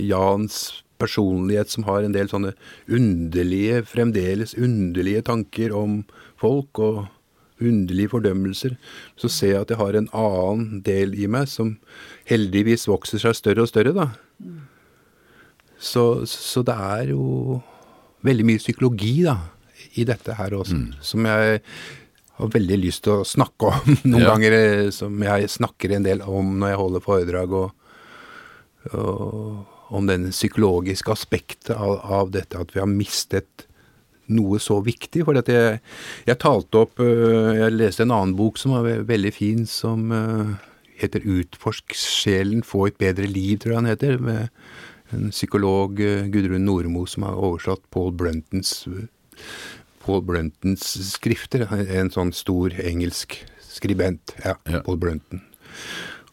[0.00, 2.52] Jans personlighet som har en del sånne
[2.90, 6.02] underlige, fremdeles underlige tanker om
[6.40, 7.04] folk og
[7.62, 8.76] underlige fordømmelser,
[9.18, 11.76] så ser jeg at jeg har en annen del i meg som
[12.30, 14.08] heldigvis vokser seg større og større, da.
[15.82, 17.60] Så, så det er jo
[18.26, 19.36] veldig mye psykologi, da,
[19.98, 21.02] i dette her også, mm.
[21.04, 21.60] som jeg
[22.38, 24.30] har veldig lyst til å snakke om noen ja.
[24.32, 27.92] ganger, eh, som jeg snakker en del om når jeg holder foredrag og,
[28.92, 33.66] og om den psykologiske aspektet av, av, dette at vi har mistet
[34.32, 35.26] noe så viktig.
[35.26, 35.80] For jeg,
[36.24, 40.54] jeg, talte opp øh, Jeg leste en annen bok som var veldig fin, som øh,
[41.02, 44.18] heter 'Utforsk sjelen, få et bedre liv', tror jeg han heter.
[44.18, 44.48] Med
[45.12, 48.88] en psykolog, øh, Gudrun Nordmo, som har oversatt Paul Bruntons,
[50.04, 51.66] Paul Bruntons skrifter.
[51.70, 53.38] En sånn stor engelsk
[53.72, 54.34] skribent.
[54.44, 54.82] Ja, ja.
[54.84, 55.42] Paul Brunton.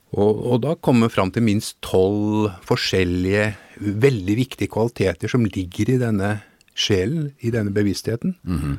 [0.10, 6.00] Og, og da vi fram til minst tolv forskjellige, veldig viktige kvaliteter som ligger i
[6.02, 6.32] denne
[6.74, 8.36] sjelen, i denne bevisstheten.
[8.44, 8.76] Mm -hmm.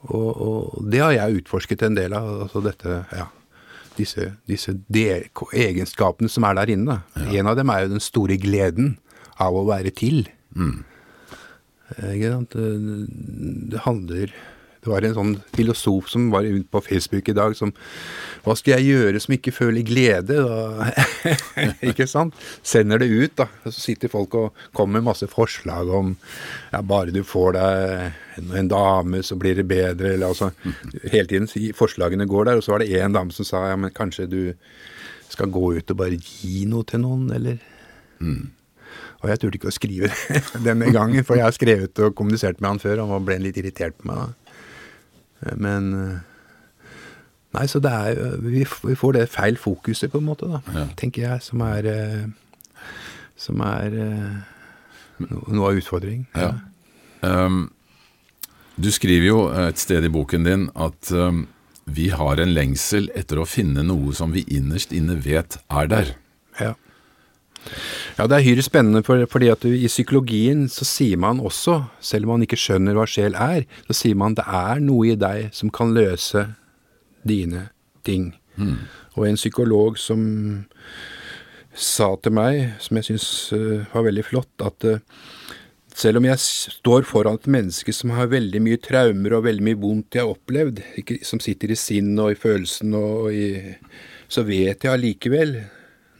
[0.00, 2.42] og, og, det har jeg utforsket en del av.
[2.42, 3.26] altså dette, ja,
[3.98, 4.72] Disse, disse
[5.52, 7.02] egenskapene som er der inne.
[7.16, 7.40] Ja.
[7.40, 8.98] En av dem er jo den store gleden
[9.40, 10.24] av å være til.
[10.54, 10.80] Mm.
[12.00, 12.32] Det,
[13.72, 14.32] det handler
[14.80, 17.72] det var en sånn filosof som var ute på Facebook i dag som
[18.46, 20.38] Hva skal jeg gjøre som ikke føler glede?
[21.90, 22.36] ikke sant?
[22.64, 23.50] Sender det ut, da.
[23.68, 26.14] Og så sitter folk og kommer med masse forslag om
[26.72, 30.48] ja, bare du får deg en dame, så blir det bedre, eller altså
[31.12, 32.60] Hele tiden forslagene går der.
[32.62, 34.40] Og så var det én dame som sa ja, men kanskje du
[35.28, 37.60] skal gå ut og bare gi noe til noen, eller?
[38.24, 38.48] Mm.
[39.20, 40.10] Og jeg turte ikke å skrive
[40.68, 43.60] denne gangen, for jeg har skrevet og kommunisert med han før, og han ble litt
[43.60, 44.30] irritert på meg.
[44.30, 45.54] da.
[45.60, 46.18] Men eh,
[47.50, 50.84] Nei, så det er vi, vi får det feil fokuset, på en måte, da, ja.
[50.98, 52.28] tenker jeg, som er eh,
[53.40, 54.34] Som er eh,
[55.24, 56.26] noe av utfordringen.
[56.36, 56.52] Ja.
[57.20, 57.70] Um,
[58.80, 61.46] du skriver jo et sted i boken din at um,
[61.84, 66.12] vi har en lengsel etter å finne noe som vi innerst inne vet er der.
[66.60, 66.74] Ja.
[68.18, 71.78] Ja, det er hyre spennende, for, fordi at du, i psykologien så sier man også,
[72.04, 75.18] selv om man ikke skjønner hva sjel er, så sier man det er noe i
[75.18, 76.46] deg som kan løse
[77.26, 77.68] dine
[78.06, 78.32] ting.
[78.56, 78.78] Mm.
[79.16, 80.22] Og en psykolog som
[81.76, 85.00] sa til meg, som jeg syns uh, var veldig flott, at uh,
[85.96, 89.80] selv om jeg står foran et menneske som har veldig mye traumer og veldig mye
[89.80, 93.50] vondt jeg har opplevd, ikke, som sitter i sinnet og i følelsen og i
[94.30, 95.56] Så vet jeg allikevel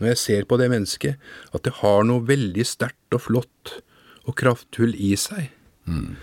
[0.00, 1.20] når jeg ser på det mennesket,
[1.52, 3.74] at det har noe veldig sterkt og flott
[4.26, 5.50] og kraftfull i seg.
[5.84, 6.16] Mm.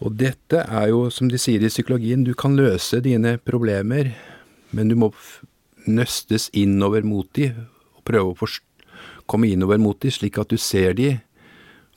[0.00, 4.14] Og dette er jo, som de sier i psykologien, du kan løse dine problemer,
[4.72, 5.10] men du må
[5.88, 8.48] nøstes innover mot de og prøve å
[9.30, 11.20] komme innover mot dem, slik at du ser dem.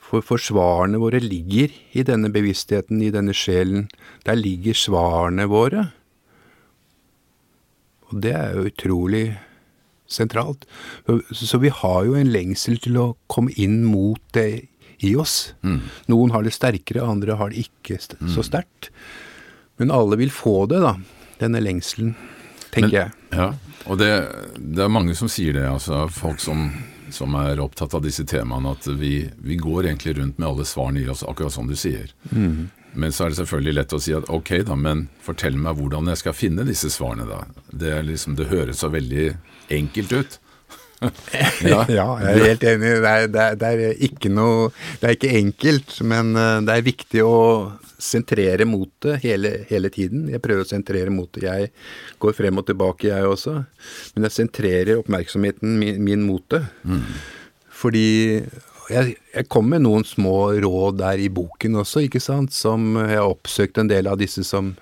[0.04, 3.88] For, forsvarene våre ligger i denne bevisstheten, i denne sjelen.
[4.28, 5.86] Der ligger svarene våre.
[8.10, 9.24] Og det er jo utrolig
[10.14, 10.64] sentralt.
[11.30, 14.66] Så vi har jo en lengsel til å komme inn mot det
[15.04, 15.54] i oss.
[15.62, 15.80] Mm.
[16.12, 18.30] Noen har det sterkere, andre har det ikke mm.
[18.34, 18.90] så sterkt.
[19.76, 20.96] Men alle vil få det, da.
[21.40, 22.14] Denne lengselen,
[22.70, 23.10] tenker Men, jeg.
[23.34, 23.48] Ja,
[23.84, 24.10] og det,
[24.56, 26.68] det, er mange som sier det, altså folk som,
[27.12, 31.02] som er opptatt av disse temaene, at vi, vi, går egentlig rundt med alle svarene
[31.02, 32.14] i oss, akkurat som du sier.
[32.30, 32.70] Mm.
[32.94, 36.12] Men så er det selvfølgelig lett å si at ok, da, men fortell meg hvordan
[36.12, 37.42] jeg skal finne disse svarene, da.
[37.74, 39.32] Det, liksom, det høres så veldig
[39.72, 40.40] enkelt ut.
[41.64, 41.84] ja.
[41.90, 42.06] ja.
[42.22, 42.90] jeg er helt enig.
[43.04, 44.68] Det er, det, er, det er, ikke noe
[45.00, 47.38] Det er ikke enkelt, men eh, det er viktig å
[48.04, 50.26] sentrere motet hele, hele tiden.
[50.32, 51.46] Jeg prøver å sentrere mot det.
[51.46, 51.70] Jeg
[52.20, 53.56] går frem og tilbake, jeg også.
[54.14, 56.64] Men jeg sentrerer oppmerksomheten min, min mot det.
[56.84, 57.04] Mm.
[57.74, 58.08] Fordi
[58.90, 63.16] jeg, jeg kom med noen små råd der i boken også, ikke sant, som jeg
[63.16, 64.74] har oppsøkt en del av disse som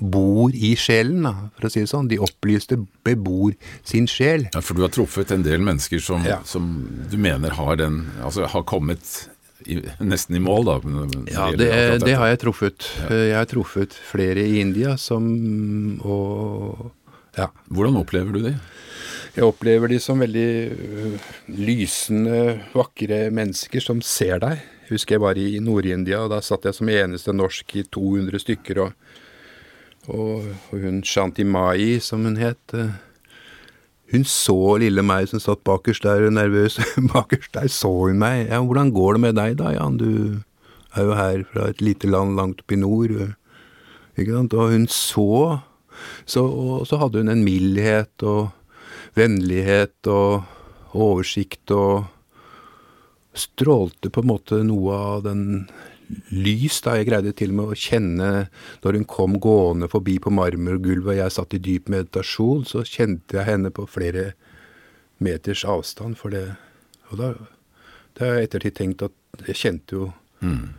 [0.00, 2.10] bor i sjelen, da, for å si det sånn.
[2.10, 3.54] De opplyste bebor
[3.86, 4.48] sin sjel.
[4.54, 6.40] Ja, For du har truffet en del mennesker som, ja.
[6.48, 6.70] som
[7.10, 9.28] du mener har den Altså har kommet
[9.66, 10.76] i, nesten i mål, da?
[11.30, 11.70] Ja, det,
[12.04, 12.88] det, har jeg truffet.
[13.02, 13.20] Ja.
[13.32, 15.28] Jeg har truffet flere i India som
[16.06, 16.94] og
[17.38, 17.50] ja.
[17.70, 18.56] Hvordan opplever du det?
[19.36, 22.40] Jeg opplever de som veldig uh, lysende,
[22.74, 24.64] vakre mennesker som ser deg.
[24.88, 28.82] Husker jeg var i Nord-India, og da satt jeg som eneste norsk i 200 stykker.
[28.86, 29.12] Og,
[30.08, 32.90] og, og hun Shanti Mai, som hun het, uh,
[34.12, 36.78] hun så lille meg som satt bakerst der, nervøs
[37.14, 38.48] bakerst der, så hun meg.
[38.48, 39.98] Ja, 'Hvordan går det med deg da, Jan?
[40.00, 40.40] Du
[40.96, 43.34] er jo her fra et lite land langt oppe i nord.'
[44.18, 44.54] Ikke sant?
[44.54, 45.60] Og hun så,
[46.26, 48.50] så Og så hadde hun en mildhet og
[49.14, 50.42] vennlighet og
[50.94, 52.08] oversikt og
[53.38, 55.68] strålte på en måte noe av den
[56.30, 56.80] lys.
[56.84, 58.30] da Jeg greide til og med å kjenne
[58.84, 63.38] når hun kom gående forbi på marmorgulvet og jeg satt i dyp meditasjon, så kjente
[63.38, 64.32] jeg henne på flere
[65.18, 66.18] meters avstand.
[66.18, 66.56] For det
[67.08, 67.32] Og da,
[68.20, 70.10] har jeg ettertid tenkt at jeg kjente jo
[70.44, 70.74] mm.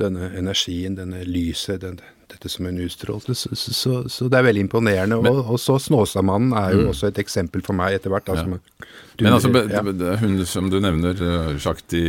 [0.00, 2.00] denne energien, denne lyset, den,
[2.32, 3.34] dette som hun utstrålte.
[3.34, 5.18] Så, så, så, det er veldig imponerende.
[5.22, 6.90] Men, og, og, så Snåsamannen er jo mm.
[6.92, 8.28] også et eksempel for meg etter hvert.
[8.32, 8.88] Altså, ja.
[9.18, 9.82] Men altså, ja.
[10.22, 12.02] hun som du nevner, eh, Shakti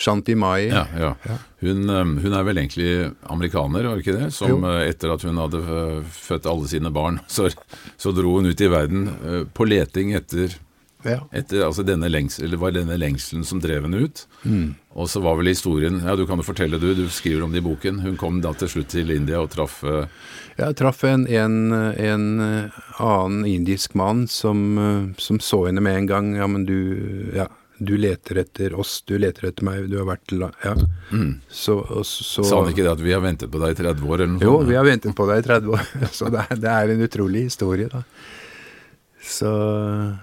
[0.00, 0.70] Shanti Mai.
[0.70, 1.12] Ja, ja.
[1.64, 2.90] Hun, eh, hun, er vel egentlig
[3.32, 4.30] amerikaner, var det ikke det?
[4.36, 4.60] Som jo.
[4.70, 5.64] Eh, etter at hun hadde
[6.14, 7.50] født alle sine barn, så,
[7.96, 9.10] så dro hun ut i verden
[9.54, 10.54] på leting etter
[11.04, 11.20] ja.
[11.32, 14.24] Etter, altså denne lengsel, var denne lengselen som drev henne ut.
[14.44, 14.74] Mm.
[14.94, 16.92] Og så var vel historien Ja, du kan jo fortelle, du.
[16.94, 18.00] Du skriver om det i boken.
[18.04, 20.06] Hun kom da til slutt til India og traff uh,
[20.56, 25.82] Ja, jeg traff en, en, en, eh, annen indisk mann som, uh, som, så henne
[25.84, 26.32] med en gang.
[26.38, 26.78] Ja, men du
[27.34, 30.50] Ja, du leter etter oss, du leter etter meg, du har vært la...
[30.62, 30.76] Ja.
[31.10, 31.40] Mm.
[31.50, 34.22] Så, så, Sa han ikke det at vi har ventet på deg i 30 år,
[34.22, 34.70] eller noe jo, sånt?
[34.70, 35.90] Vi har ventet på deg i 30 år.
[36.20, 38.04] så det det er en utrolig historie, da.
[39.24, 39.50] Så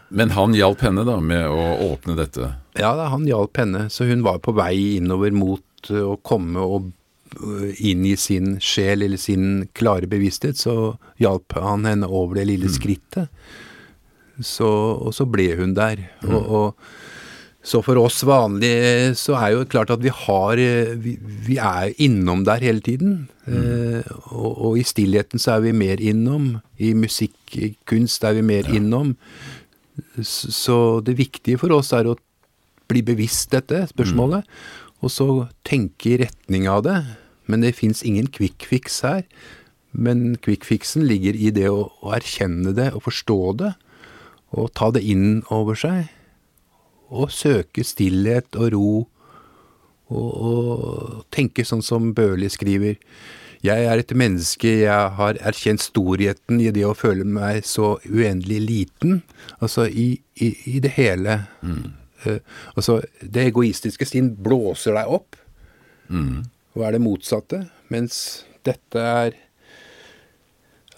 [0.09, 1.61] Men han hjalp henne da med å
[1.91, 2.53] åpne dette?
[2.77, 3.87] Ja, da, han hjalp henne.
[3.89, 6.91] Så hun var på vei innover mot eh, å komme og
[7.33, 10.59] eh, inn i sin sjel eller sin klare bevissthet.
[10.61, 12.75] Så hjalp han henne over det lille mm.
[12.77, 13.33] skrittet.
[14.41, 16.05] Så, og så ble hun der.
[16.21, 16.35] Mm.
[16.37, 21.59] Og, og så for oss vanlige så er jo klart at vi har Vi, vi
[21.61, 23.27] er innom der hele tiden.
[23.47, 23.55] Mm.
[23.57, 26.59] Eh, og, og, i stillheten så er vi mer innom.
[26.77, 28.77] I musikk, i kunst er vi mer ja.
[28.77, 29.15] innom.
[30.21, 32.17] Så det viktige for oss er å
[32.91, 35.01] bli bevisst dette spørsmålet, mm.
[35.01, 35.27] og så
[35.67, 36.99] tenke i retning av det.
[37.49, 39.23] Men det fins ingen quick fix her.
[39.91, 43.73] Men quick fixen ligger i det å, å erkjenne det og forstå det,
[44.55, 46.09] og ta det inn over seg
[47.07, 48.89] Og søke stillhet og ro,
[50.11, 52.97] og, tenke sånn som Børli skriver.
[53.61, 58.59] Jeg er et menneske, jeg har erkjent storheten i det å føle meg så uendelig
[58.65, 59.21] liten.
[59.61, 61.43] Altså i, i, i det hele.
[61.61, 61.91] Mm.
[62.25, 62.39] Uh,
[62.73, 65.37] altså, det egoistiske sinn blåser deg opp.
[66.09, 66.41] Mm.
[66.73, 67.61] Og er det motsatte.
[67.93, 68.17] Mens
[68.65, 69.37] dette er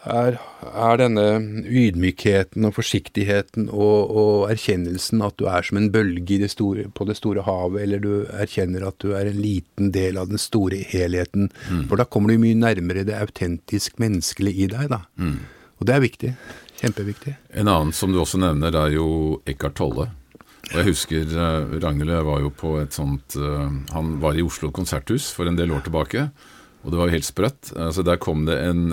[0.10, 0.38] er,
[0.68, 1.26] er, denne
[1.64, 7.08] ydmykheten og forsiktigheten og, og, erkjennelsen at du er som en bølge det store, på
[7.10, 10.82] det store havet, eller du erkjenner at du er en liten del av den store
[10.92, 11.50] helheten.
[11.70, 11.86] Mm.
[11.92, 14.90] For da kommer du mye nærmere det autentisk menneskelige i deg.
[14.92, 15.04] da.
[15.18, 15.40] Mm.
[15.80, 16.34] Og det er viktig.
[16.82, 17.38] Kjempeviktig.
[17.56, 19.08] En annen som du også nevner, er jo
[19.48, 20.10] Eckhart Tolle.
[20.72, 25.28] Og jeg husker uh, var jo på et sånt uh, Han var i Oslo konserthus
[25.36, 26.30] for en del år tilbake.
[26.84, 27.72] Og det var jo helt sprøtt.
[27.80, 28.84] Altså, der kom det en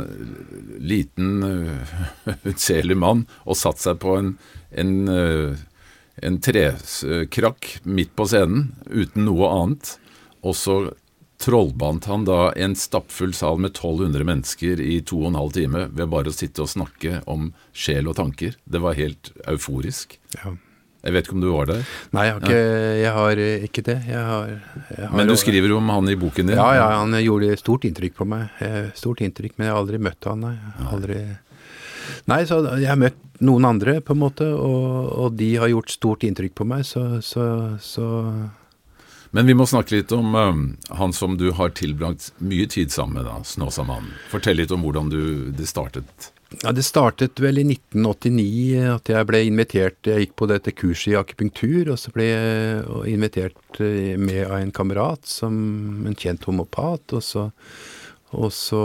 [0.78, 4.32] liten, uh, utselig mann og satte seg på en,
[4.70, 5.58] en, uh,
[6.22, 9.96] en trekrakk midt på scenen uten noe annet.
[10.46, 10.78] Og så
[11.40, 15.86] trollbandt han da en stappfull sal med 1200 mennesker i to og en halv time
[15.88, 18.58] ved bare å sitte og snakke om sjel og tanker.
[18.64, 20.18] Det var helt euforisk.
[20.36, 20.54] Ja.
[21.00, 21.84] Jeg vet ikke om du var der?
[22.12, 22.64] Nei, jeg har ikke,
[23.00, 23.96] jeg har ikke det.
[24.10, 26.58] Jeg har, jeg har, Men du skriver om han i boken din?
[26.58, 28.50] Ja, ja, han gjorde stort inntrykk på meg.
[28.60, 30.56] Eh, stort inntrykk, Men jeg har aldri møtt han, nei.
[30.92, 31.22] Aldri...
[32.28, 35.94] Nei, så jeg har møtt noen andre, på en måte, og, og de har gjort
[35.94, 37.44] stort inntrykk på meg, så, så,
[37.80, 38.08] så
[39.32, 40.52] Men vi må snakke litt om uh,
[40.98, 44.12] han som du har tilbrakt mye tid sammen med, da, Snåsamannen.
[44.34, 45.22] Fortell litt om hvordan du,
[45.56, 46.32] det startet.
[46.58, 51.12] Ja, Det startet vel i 1989 at jeg ble invitert Jeg gikk på dette kurset
[51.12, 55.54] i akupunktur, og så ble jeg invitert eh, med av en kamerat som
[56.10, 57.14] en kjent homopat.
[57.14, 57.46] Og så,
[58.34, 58.84] og så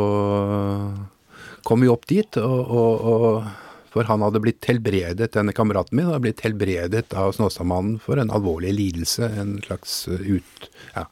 [1.66, 6.10] kom vi opp dit, og, og, og for han hadde blitt helbredet, denne kameraten min
[6.10, 10.72] hadde blitt helbredet av Snåsamannen for en alvorlig lidelse, en slags uh, ut...
[10.94, 11.08] Ja.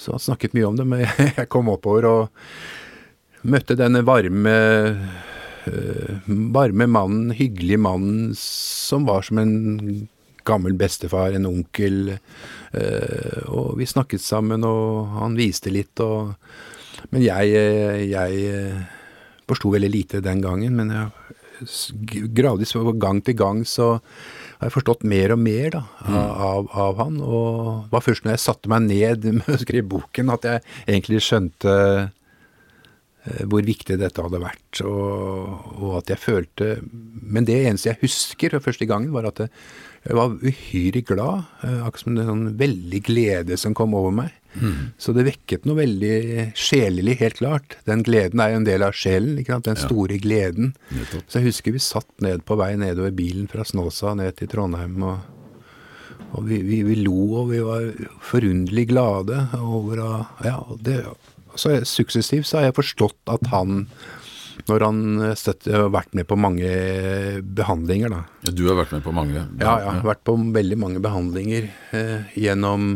[0.00, 1.04] Så han snakket mye om det, men
[1.36, 2.46] jeg kom oppover og
[3.42, 4.56] møtte denne varme
[5.66, 10.08] uh, varme mannen, hyggelige mannen, som var som en
[10.46, 12.16] gammel bestefar, en onkel.
[12.74, 16.34] Uh, og vi snakket sammen, og han viste litt, og
[17.10, 17.48] Men jeg,
[18.08, 18.84] jeg
[19.48, 21.08] forsto veldig lite den gangen, men jeg,
[22.34, 23.98] gradvis gang til gang så
[24.58, 27.20] har jeg forstått mer og mer da, av, av han.
[27.20, 30.64] Og det var først når jeg satte meg ned med å skrive boken at jeg
[30.86, 32.10] egentlig skjønte eh,
[33.46, 36.68] hvor viktig dette hadde vært, og, og, at jeg følte
[37.22, 39.44] Men det eneste jeg husker fra første gangen, var at
[40.02, 41.44] jeg var uhyre glad.
[41.62, 44.32] eh, Akkurat som en sånn veldig glede som kom over meg.
[45.00, 47.76] Så det vekket noe veldig sjelelig, helt klart.
[47.88, 50.74] Den gleden er jo en del av sjelen, den store gleden.
[50.92, 51.22] Nettopp.
[51.30, 54.98] Så jeg husker vi satt ned på vei nedover bilen fra Snåsa ned til Trondheim,
[55.06, 55.22] og,
[56.34, 57.86] og vi, vi, vi lo, og vi var
[58.28, 60.12] forunderlig glade over å
[60.44, 60.98] Ja, det
[61.58, 63.86] Så suksessivt så har jeg forstått at han
[64.68, 66.68] når han har vært med på mange
[67.56, 68.20] behandlinger, da.
[68.46, 69.40] Ja, Du har vært med på mange?
[69.58, 72.92] Ja, jeg har vært på veldig mange behandlinger eh, gjennom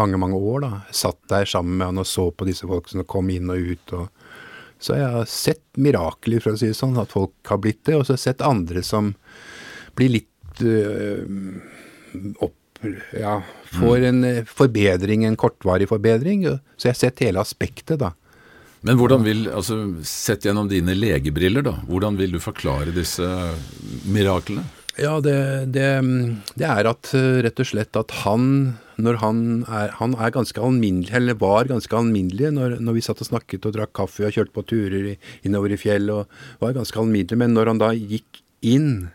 [0.00, 0.72] mange, mange år, da.
[0.94, 3.94] Satt der sammen med han og så på disse folk som kom inn og ut.
[3.96, 4.08] Og,
[4.82, 7.96] så jeg har sett mirakler, for å si det sånn, at folk har blitt det.
[7.96, 9.14] Og så har jeg sett andre som
[9.96, 11.24] blir litt øh,
[12.42, 12.58] opp
[13.16, 13.38] Ja,
[13.74, 16.46] får en eh, forbedring, en kortvarig forbedring.
[16.76, 18.12] Så jeg har sett hele aspektet, da.
[18.84, 23.24] Men hvordan vil, altså sett gjennom dine legebriller, da, hvordan vil du forklare disse
[24.12, 24.66] miraklene?
[25.00, 25.88] Ja, det, det,
[26.54, 30.60] det er at eh, rett og slett at han når han er, han er ganske
[30.62, 34.36] alminnelig, eller var ganske alminnelig når, når vi satt og snakket og drakk kaffe og
[34.36, 35.08] kjørte på turer
[35.42, 37.40] innover i fjell, og var ganske alminnelig.
[37.40, 39.08] Men når han da gikk inn,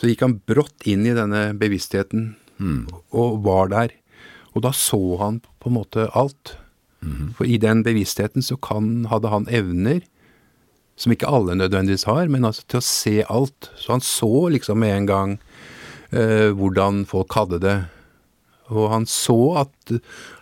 [0.00, 2.32] så gikk han brått inn i denne bevisstheten
[3.12, 3.94] og var der.
[4.54, 6.56] Og da så han på en måte alt.
[7.36, 10.00] For i den bevisstheten så kan, hadde han evner
[10.96, 13.70] som ikke alle nødvendigvis har, men altså til å se alt.
[13.76, 15.34] Så han så liksom med en gang
[16.10, 17.76] eh, hvordan folk hadde det.
[18.72, 19.92] Og han så at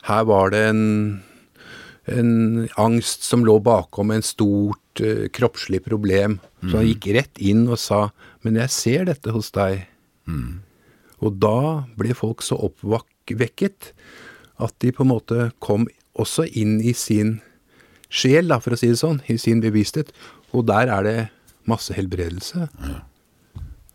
[0.06, 0.84] her var det en,
[2.06, 6.38] en angst som lå bakom en stort eh, kroppslig problem.
[6.62, 8.10] Så han gikk rett inn og sa
[8.42, 9.84] 'men jeg ser dette hos deg'.
[11.24, 13.92] Og da ble folk så oppvekket
[14.62, 15.86] at de på en måte kom
[16.20, 17.38] også inn i sin
[18.14, 20.12] sjel, da, for å si det sånn, i sin bevissthet.
[20.54, 21.16] Og der er det
[21.66, 22.68] masse helbredelse.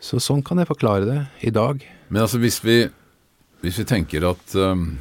[0.04, 1.84] Så sånn kan jeg forklare det i dag.
[2.10, 2.82] Men altså hvis vi,
[3.64, 4.98] hvis vi tenker at um,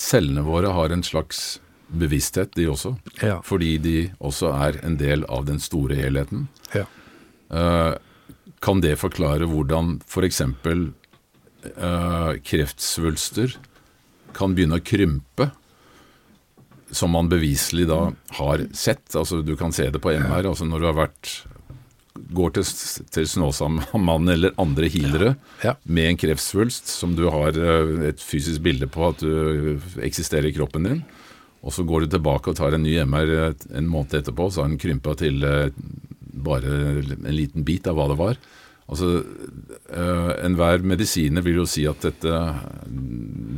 [0.00, 1.58] cellene våre har en slags
[1.92, 3.40] bevissthet, de også, Ja.
[3.46, 6.86] fordi de også er en del av den store helheten, Ja.
[7.50, 7.94] uh,
[8.64, 10.40] kan det forklare hvordan f.eks.
[10.40, 10.92] Uh,
[12.46, 13.56] kreftsvulster
[14.36, 15.50] kan begynne å krympe,
[16.92, 19.08] som man beviselig da har sett.
[19.18, 20.46] Altså Du kan se det på MR.
[20.52, 21.32] altså Når du har vært
[22.32, 22.64] går til,
[23.12, 25.74] til Snåsamannen eller andre healere Ja.
[25.84, 30.54] med en kreftsvulst som du har eh, et fysisk bilde på at du eksisterer i
[30.56, 31.02] kroppen din,
[31.62, 34.68] og så går du tilbake og tar en ny MR en måned etterpå, så har
[34.72, 35.68] den krympa til eh,
[36.32, 38.36] bare en liten bit av hva det var.
[38.86, 39.22] Altså,
[39.90, 42.42] uh, Enhver medisiner vil jo si at dette,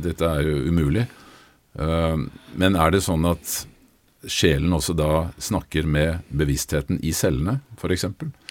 [0.05, 1.05] dette er jo umulig.
[1.77, 2.25] Uh,
[2.57, 3.59] men er det sånn at
[4.27, 8.07] sjelen også da snakker med bevisstheten i cellene, f.eks.?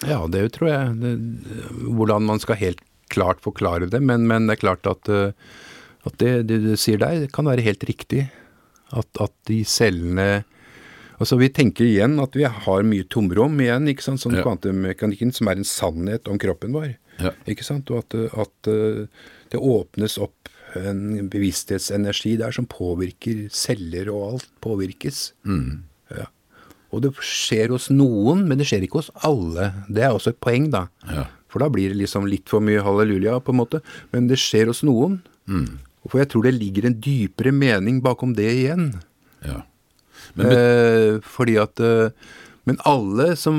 [0.06, 0.94] Ja, det tror jeg.
[1.02, 1.14] Det,
[1.84, 5.32] hvordan man skal helt klart forklare det, men, men det er klart at, eh,
[6.08, 8.28] at det, det du sier der, kan være helt riktig.
[8.96, 10.44] At, at de cellene
[11.18, 14.20] Altså Vi tenker igjen at vi har mye tomrom igjen, ikke sant?
[14.22, 14.42] som Ja.
[14.46, 16.96] kvantemekanikken som er en sannhet om kroppen vår.
[17.18, 17.32] Ja.
[17.50, 17.90] Ikke sant?
[17.90, 19.06] Og at, at eh,
[19.50, 25.32] det åpnes opp en bevissthetsenergi der som påvirker celler, og alt påvirkes.
[25.48, 25.82] Mm.
[26.14, 26.26] Ja.
[26.92, 29.72] Og det skjer hos noen, men det skjer ikke hos alle.
[29.88, 30.86] Det er også et poeng, da.
[31.08, 31.26] Ja.
[31.48, 33.80] For da blir det liksom litt for mye halleluja, på en måte.
[34.12, 35.18] Men det skjer hos noen.
[35.48, 35.78] Mm.
[36.08, 38.92] For jeg tror det ligger en dypere mening bakom det igjen.
[39.44, 39.64] ja.
[40.38, 42.10] Men, Eh, fordi at eh,
[42.68, 43.58] Men alle som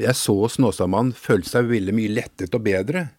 [0.00, 3.10] jeg så hos Snåsamannen, følte seg veldig mye lettet og bedre.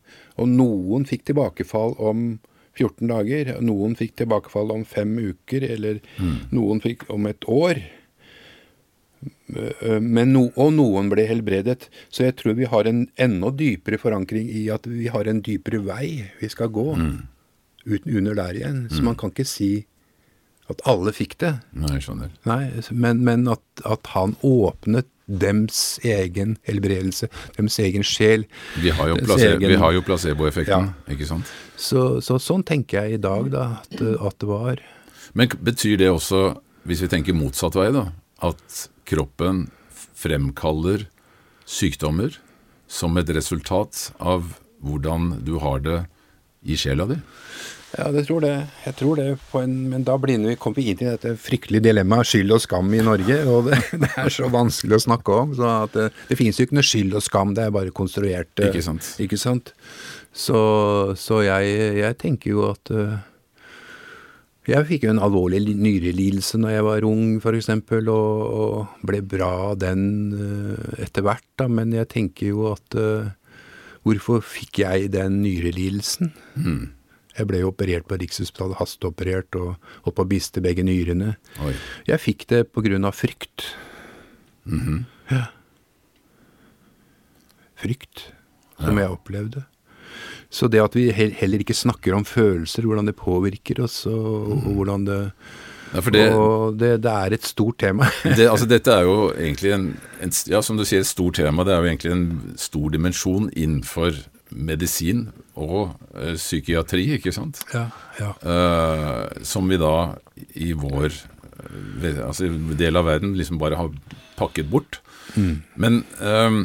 [0.41, 2.39] Og noen fikk tilbakefall om
[2.77, 5.99] 14 dager, noen fikk tilbakefall om fem uker, eller
[6.53, 7.79] noen fikk om et år.
[9.53, 11.87] Eh, Men no, og noen ble helbredet.
[12.09, 15.79] Så jeg tror vi har en enda dypere forankring i at vi har en dypere
[15.85, 16.09] vei
[16.41, 16.87] vi skal gå.
[17.87, 18.87] Uten, under der igjen.
[18.91, 19.85] Så man kan ikke si
[20.71, 21.53] at alle fikk det.
[21.73, 22.31] nei, jeg skjønner.
[22.49, 22.61] Nei,
[22.91, 28.45] men, men at, at han åpnet dems egen helbredelse, dems egen sjel.
[28.79, 31.13] Vi har jo, jo placeboeffekten, Ja.
[31.13, 31.51] ikke sant?
[31.75, 34.79] Så, så sånn tenker jeg i dag, da, at, at det var
[35.35, 36.57] Men betyr det også,
[36.87, 38.07] hvis vi tenker motsatt vei, da,
[38.47, 39.67] at kroppen
[40.17, 41.07] fremkaller
[41.67, 42.39] sykdommer
[42.87, 45.99] som et resultat av hvordan du har det
[46.63, 47.17] i sjela di?
[47.97, 48.51] Ja, det tror det.
[48.85, 51.87] Jeg tror det på en, men da blir vi, kom vi inn i dette fryktelige
[51.87, 53.39] dilemmaet skyld og skam i Norge.
[53.49, 55.55] Og det, det er så vanskelig å snakke om.
[55.57, 58.51] så at Det, det finnes jo ikke noe skyld og skam, det er bare konstruert.
[58.61, 59.07] eh, Ikke sant.
[59.23, 59.73] Ikke sant?
[60.37, 60.59] Så,
[61.17, 63.15] så jeg, jeg tenker jo at eh,
[64.67, 69.21] Jeg fikk jo en alvorlig li- nyrelidelse når jeg var ung, f.eks., og, og ble
[69.23, 70.03] bra av den
[70.35, 71.65] eh, etter hvert, da.
[71.71, 73.31] Men jeg tenker jo at uh,
[74.05, 76.29] Hvorfor fikk jeg den nyrelidelsen?
[76.59, 76.83] Mm.
[77.37, 79.75] Jeg ble jo operert på Rikshospitalet, hasteoperert, og
[80.07, 81.35] holdt på å miste begge nyrene.
[81.61, 81.75] Oi.
[82.09, 83.69] Jeg fikk det av frykt.
[84.65, 85.05] Mhm.
[85.29, 85.45] Ja.
[87.77, 88.31] Frykt,
[88.79, 89.65] som jeg opplevde.
[90.49, 94.69] Så det at vi heller ikke snakker om følelser, hvordan det påvirker oss, og, og
[94.73, 95.21] hvordan det
[95.93, 98.09] Ja, det, Og det, det er et stort tema.
[98.37, 99.85] det, altså dette er jo egentlig en,
[100.21, 101.63] en Ja, som du sier, et stort tema.
[101.63, 104.17] Det er jo egentlig en stor dimensjon innenfor
[104.51, 107.63] medisin og eh, psykiatri, ikke sant?
[107.73, 107.87] ja,
[108.19, 108.31] ja.
[108.45, 110.15] Uh, som vi da
[110.59, 113.93] i vår eh, altså, del av verden liksom bare har
[114.37, 114.99] pakket bort.
[115.35, 115.63] Mm.
[115.75, 116.59] Men, eh,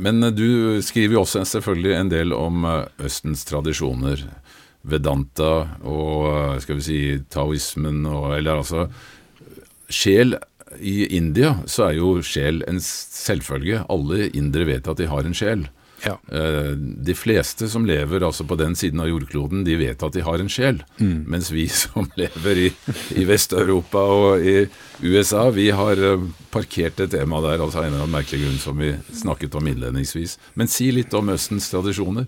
[0.00, 2.64] men du skriver jo også selvfølgelig en del om
[2.98, 4.24] Østens tradisjoner.
[4.80, 5.50] Vedanta
[5.84, 8.86] og skal vi si taoismen og Eller altså
[9.92, 10.38] Sjel
[10.80, 13.82] I India så er jo sjel en selvfølge.
[13.92, 15.66] Alle indere vet at de har en sjel.
[16.04, 16.16] Ja.
[16.32, 20.24] Eh, De fleste som lever altså på den siden av jordkloden, de vet at de
[20.26, 20.82] har en sjel.
[21.00, 22.68] Mens vi som lever i,
[23.20, 24.56] i Vest-Europa og i
[25.02, 28.80] USA, vi har eh, parkert et tema der altså en eller annen merkelig grunn som
[28.80, 30.38] vi snakket om innledningsvis.
[30.54, 32.26] Men si litt om Østens tradisjoner.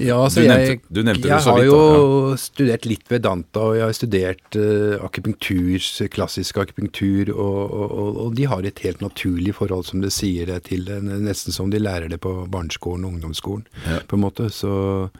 [0.00, 3.10] Ja, altså Du jeg, nevnte- du nevnte det jeg så har vidt, jo studert litt
[3.12, 8.78] Vedanta, og jeg har studert uh, akupunktur, klassisk akupunktur, og, og, og, de har et
[8.86, 12.32] helt naturlig forhold, som det sier det til det, nesten som de lærer det på
[12.48, 13.98] barneskolen og ungdomsskolen, Ja.
[14.08, 14.48] på en måte.
[14.50, 15.10] Så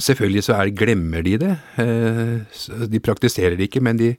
[0.00, 1.52] selvfølgelig så er, glemmer de det.
[1.76, 4.14] Uh, de praktiserer det ikke, men de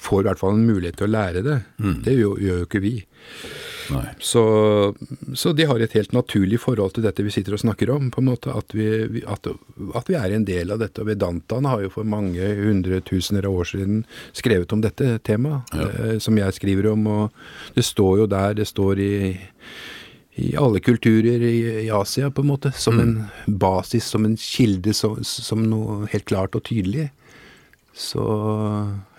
[0.00, 1.58] får i hvert fall en mulighet til å lære det.
[2.04, 2.94] Det gjør, gjør jo ikke vi.
[4.18, 4.42] Så,
[5.34, 8.10] så de har et helt naturlig forhold til dette vi sitter og snakker om.
[8.10, 9.46] på en måte, At vi, at,
[9.94, 11.00] at vi er en del av dette.
[11.02, 16.18] og Vedantaen har jo for mange hundretusener av år siden skrevet om dette temaet, eh,
[16.18, 17.06] som jeg skriver om.
[17.06, 19.14] og Det står jo der, det står i,
[20.40, 23.16] i alle kulturer i, Asia, på en måte, som en
[23.46, 27.10] basis, som en kilde, som, som noe helt klart og tydelig.
[27.96, 28.22] Så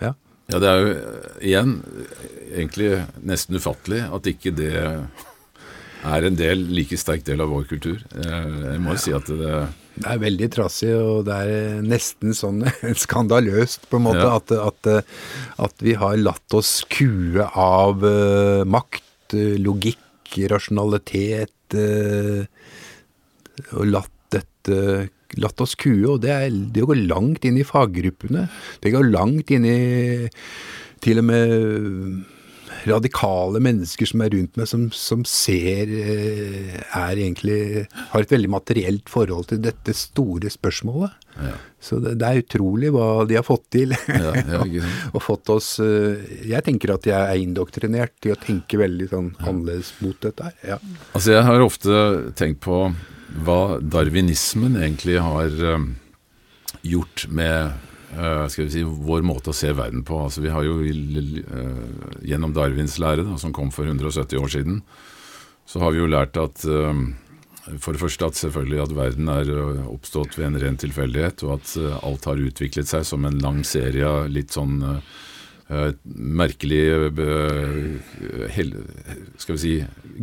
[0.00, 0.14] ja.
[0.52, 2.24] Ja, det er jo eh, igjen eh,
[2.60, 2.90] egentlig
[3.24, 4.72] nesten ufattelig at ikke det
[6.02, 8.00] er en del, like sterk del av vår kultur.
[8.18, 9.52] Eh, Jeg må jo si at det
[9.92, 12.62] Det er veldig trassig, og det er nesten sånn
[13.04, 14.36] skandaløst, på en måte, Ja.
[14.40, 14.88] at, at,
[15.68, 19.98] at vi har latt oss kue av uh, makt, eh, logikk,
[20.48, 22.40] rasjonalitet, uh,
[23.76, 24.78] og latt dette
[25.40, 28.48] Latt oss kue, og det, er, det går langt inn i faggruppene.
[28.84, 29.78] Det går langt inn i
[31.02, 32.22] til og med
[32.88, 38.50] radikale mennesker som er rundt meg, som, som ser eh, er egentlig Har et veldig
[38.52, 41.14] materielt forhold til dette store spørsmålet.
[41.36, 41.54] Ja.
[41.82, 43.94] Så det, det er utrolig hva de har fått til.
[44.08, 46.20] Ja, ja, ikke og fått oss eh,
[46.50, 50.58] Jeg tenker at jeg er indoktrinert til å tenke veldig sånn annerledes mot dette her.
[50.74, 50.82] Ja.
[51.12, 52.04] Altså, jeg har ofte
[52.38, 52.84] tenkt på
[53.40, 55.86] hva darwinismen egentlig har eh,
[56.82, 57.72] gjort med
[58.16, 60.18] eh, skal vi si, vår måte å se verden på.
[60.26, 61.82] Altså, vi har jo eh,
[62.28, 64.80] gjennom Darwins lære, da, som kom for 170 år siden,
[65.66, 66.64] så har vi jo lært at
[67.78, 69.50] for det første at selvfølgelig at verden er
[69.86, 74.08] oppstått ved en ren tilfeldighet, og at alt har utviklet seg som en lang serie
[74.08, 74.82] av litt sånn
[76.04, 77.98] merkelige uh,
[79.40, 79.74] skal vi si,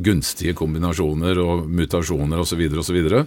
[0.05, 2.65] gunstige kombinasjoner og mutasjoner osv.
[2.93, 3.25] videre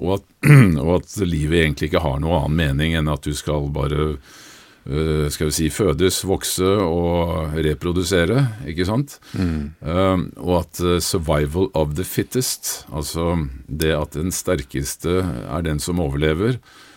[0.00, 0.24] Og, at,
[0.84, 5.26] og at livet egentlig ikke har noe annen mening enn at du skal bare uh,
[5.32, 9.18] skal vi si, fødes, vokse og reprodusere, ikke sant?
[9.36, 9.72] Mm.
[9.84, 16.00] Uh, og at 'survival of the fittest', altså det at den sterkeste er den som
[16.00, 16.88] overlever, Eh,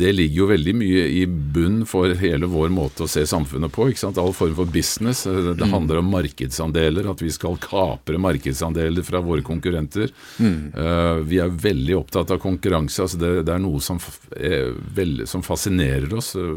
[0.00, 3.88] det ligger jo veldig mye i bunn for hele vår måte å se samfunnet på.
[3.90, 4.18] ikke sant?
[4.22, 5.24] All form for business.
[5.26, 5.74] Eh, det mm.
[5.74, 10.10] handler om markedsandeler, at vi skal kapre markedsandeler fra våre konkurrenter.
[10.38, 10.72] Mm.
[10.74, 13.02] Uh, vi er veldig opptatt av konkurranse.
[13.02, 14.00] altså Det, det er noe som,
[14.36, 16.56] er veld, som fascinerer oss uh,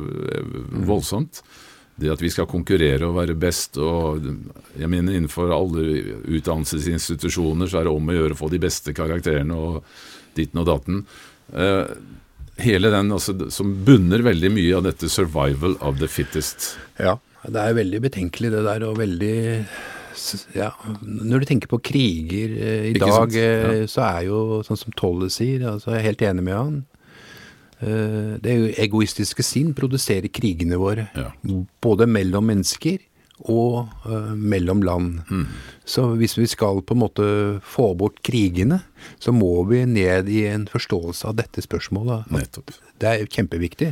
[0.88, 1.44] voldsomt.
[2.00, 3.78] Det at vi skal konkurrere og være best.
[3.78, 4.24] og
[4.80, 5.84] jeg mener Innenfor alle
[6.26, 9.84] utdannelsesinstitusjoner så er det om å gjøre å få de beste karakterene og
[10.34, 11.04] ditten og datten.
[11.52, 11.90] Uh,
[12.62, 16.76] hele den altså, som bunner veldig mye av dette 'survival of the fittest'.
[17.00, 17.18] Ja,
[17.48, 19.36] det er veldig betenkelig det der, og veldig
[20.54, 20.70] ja,
[21.02, 23.88] Når du tenker på kriger eh, i Ikke dag, eh, ja.
[23.90, 26.76] så er jo sånn som Tolle sier, altså jeg er helt enig med han.
[27.82, 31.10] Eh, det egoistiske sinn produserer krigene våre.
[31.18, 31.32] Ja.
[31.82, 33.02] Både mellom mennesker
[33.52, 35.22] og uh, mellom land.
[35.30, 35.48] Mm.
[35.86, 37.26] Så hvis vi skal på en måte
[37.66, 38.82] få bort krigene,
[39.20, 42.30] så må vi ned i en forståelse av dette spørsmålet.
[42.34, 42.72] Nettopp.
[43.02, 43.92] Det er kjempeviktig.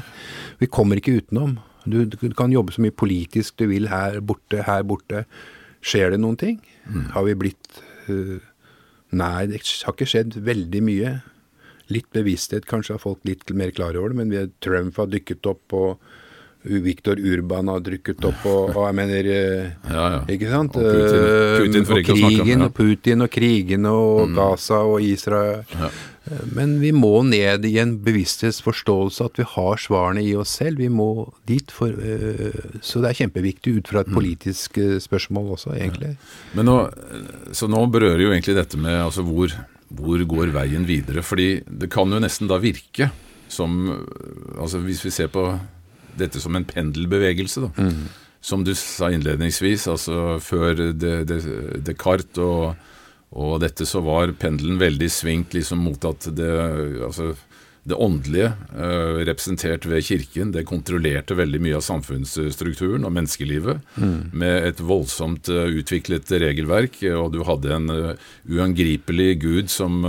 [0.62, 1.58] Vi kommer ikke utenom.
[1.84, 5.26] Du, du, kan jobbe så mye politisk du vil her borte, her borte.
[5.82, 6.62] Skjer det noen ting?
[6.86, 7.10] Mm.
[7.16, 8.40] Har vi blitt uh,
[9.12, 11.10] Nei, det har ikke skjedd veldig mye.
[11.92, 15.50] Litt bevissthet kanskje har folk litt mer klar over det, men vi, Trump har dykket
[15.52, 16.06] opp og
[16.64, 20.20] Viktor Urban har drukket opp, og, og jeg mener eh, ja, ja.
[20.30, 20.76] Ikke sant?
[20.78, 24.36] Og Putin, eh, Putin og krigen, og Putin og krigene og mm.
[24.38, 25.64] Gaza og Israel.
[25.74, 25.90] Ja.
[26.30, 30.84] Eh, men vi må ned i en bevissthetsforståelse at vi har svarene i oss selv.
[30.84, 31.10] Vi må
[31.50, 31.74] dit.
[31.74, 31.98] For,
[32.86, 34.20] så det er kjempeviktig ut fra et mm.
[34.20, 36.14] politisk spørsmål også, egentlig.
[36.54, 36.78] Men nå,
[37.58, 39.58] så nå berører jo egentlig dette med altså hvor,
[39.98, 41.26] hvor går veien videre?
[41.26, 43.10] Fordi det kan jo nesten da virke
[43.52, 43.82] som
[44.56, 45.44] altså Hvis vi ser på
[46.20, 47.68] dette som en pendelbevegelse.
[47.68, 47.72] da.
[47.78, 48.10] Mm.
[48.42, 52.74] Som du sa innledningsvis, altså før Descartes og,
[53.38, 56.52] og dette, så var pendelen veldig svingt liksom mot at det
[57.06, 57.36] altså
[57.82, 63.82] det åndelige, uh, representert ved kirken, det kontrollerte veldig mye av samfunnsstrukturen og menneskelivet.
[63.98, 64.30] Mm.
[64.38, 70.04] Med et voldsomt uh, utviklet regelverk, og du hadde en uh, uangripelig gud som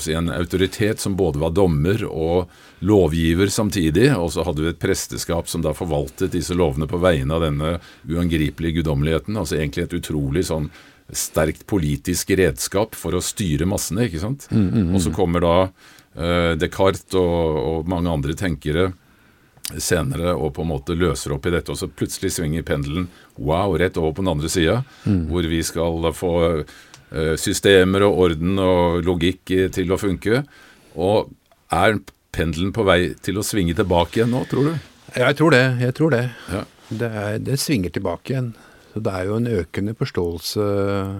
[0.00, 2.50] si, en autoritet som både var dommer og
[2.84, 7.34] lovgiver samtidig, og så hadde vi et presteskap som da forvaltet disse lovene på vegne
[7.34, 7.76] av denne
[8.08, 9.36] uangripelige guddommeligheten.
[9.36, 10.70] Altså egentlig et utrolig sånn
[11.12, 14.48] sterkt politisk redskap for å styre massene, ikke sant.
[14.50, 14.92] Mm, mm, mm.
[14.94, 18.92] Og så kommer da uh, Descartes og, og, mange andre tenkere
[19.80, 23.06] senere og på en måte løser opp i dette, og så plutselig svinger pendelen
[23.36, 25.22] wow, rett over på den andre sida, mm.
[25.30, 26.34] hvor vi skal få
[27.38, 30.42] systemer og orden og logikk til å funke.
[30.94, 31.30] Og
[31.74, 31.98] er
[32.34, 34.74] pendelen på vei til å svinge tilbake igjen nå, tror du?
[35.14, 35.64] Jeg tror det.
[35.82, 36.24] Jeg tror det.
[36.50, 36.62] Ja.
[36.90, 38.50] Det, er, det, svinger tilbake igjen.
[38.94, 40.64] Så Det er jo en økende forståelse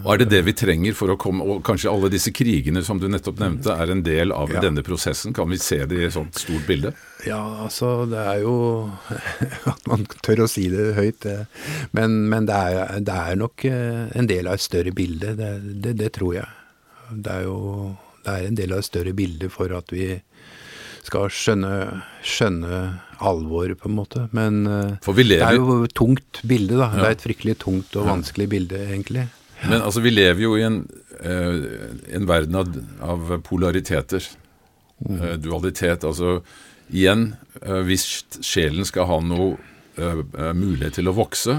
[0.04, 3.00] Og Er det det vi trenger for å komme Og kanskje alle disse krigene som
[3.02, 4.62] du nettopp nevnte, er en del av ja.
[4.62, 5.34] denne prosessen?
[5.34, 6.94] Kan vi se det i et sånt stort bilde?
[7.26, 8.54] Ja, altså det er jo
[9.72, 11.26] At man tør å si det høyt.
[11.96, 15.32] Men, men det, er, det, er, nok eh, en del av et større bilde.
[15.38, 15.50] Det,
[15.82, 16.48] det, det tror jeg.
[17.10, 17.58] Det er jo
[18.24, 20.08] det er en del av et større bilde for at vi
[21.04, 21.72] skal skjønne,
[22.24, 22.78] skjønne
[23.30, 24.26] alvoret, på en måte.
[24.36, 26.90] Men eh, det er jo et tungt bilde, da.
[26.92, 27.00] Ja.
[27.00, 29.28] Det er et fryktelig tungt og vanskelig bilde, egentlig.
[29.64, 30.82] Men altså, vi lever jo i en,
[31.24, 31.62] uh,
[32.18, 34.26] en verden av, av polariteter.
[35.04, 35.20] Mm.
[35.20, 36.04] Uh, dualitet.
[36.04, 36.40] Altså
[36.92, 37.30] igjen,
[37.88, 39.54] hvis sjelen skal ha noe
[40.52, 41.54] mulighet til å vokse,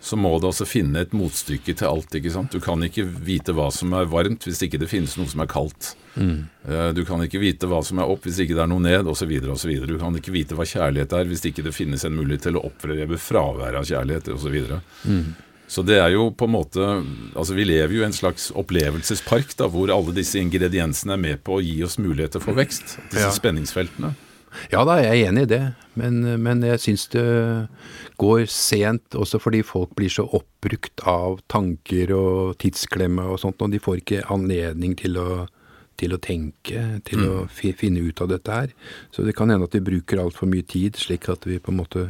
[0.00, 2.14] så må det altså finne et motstykke til alt.
[2.16, 2.54] ikke sant?
[2.54, 5.50] Du kan ikke vite hva som er varmt hvis ikke det finnes noe som er
[5.50, 5.92] kaldt.
[6.14, 6.46] Mm.
[6.94, 9.30] Du kan ikke vite hva som er opp hvis ikke det er noe ned, osv.
[9.52, 9.74] osv.
[9.86, 12.64] Du kan ikke vite hva kjærlighet er hvis ikke det finnes en mulighet til å
[12.68, 14.56] oppreve fraværet av kjærlighet osv.
[14.70, 15.28] Så, mm.
[15.76, 16.88] så det er jo på en måte
[17.34, 21.44] Altså vi lever jo i en slags opplevelsespark da, hvor alle disse ingrediensene er med
[21.46, 22.98] på å gi oss muligheter for vekst.
[23.12, 23.36] Disse ja.
[23.36, 24.14] spenningsfeltene.
[24.72, 25.62] Ja da, jeg er enig i det.
[25.98, 27.24] Men, men jeg syns det
[28.20, 33.72] går sent også fordi folk blir så oppbrukt av tanker og tidsklemme og sånt, og
[33.72, 35.28] de får ikke anledning til å
[36.00, 37.28] til å tenke, til Mm.
[37.28, 38.68] å fi, finne ut av dette her.
[39.12, 41.80] Så det kan hende at vi bruker altfor mye tid, slik at vi på en
[41.82, 42.06] måte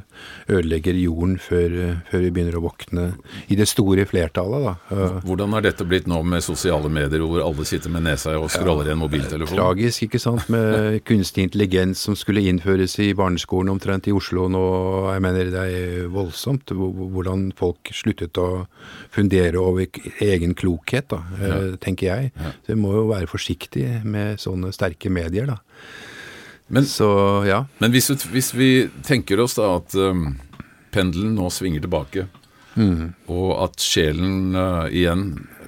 [0.49, 3.07] ødelegger jorden før, eh, før vi begynner å våkne
[3.51, 4.75] i det store flertallet, da.
[4.95, 8.49] Eh, Hvordan er dette blitt nå med sosiale medier, hvor alle sitter med nesa og
[8.51, 9.57] scroller i en mobiltelefon?
[9.59, 14.65] Tragisk, ikke sant, med kunstig intelligens som skulle innføres i barneskolen omtrent i Oslo nå.
[15.15, 18.67] Jeg mener det er voldsomt hvordan folk sluttet å
[19.11, 19.87] fundere over
[20.21, 21.59] egen klokhet, da, ja.
[21.81, 22.33] tenker jeg.
[22.65, 25.59] Så vi må jo være forsiktige med sånne sterke medier, da.
[26.71, 27.09] Men, Så
[27.49, 27.65] ja.
[27.79, 28.69] men hvis, vi- hvis vi
[29.03, 30.37] tenker oss da at um,
[30.95, 32.29] pendelen nå svinger tilbake,
[33.27, 35.25] og at sjelen uh, igjen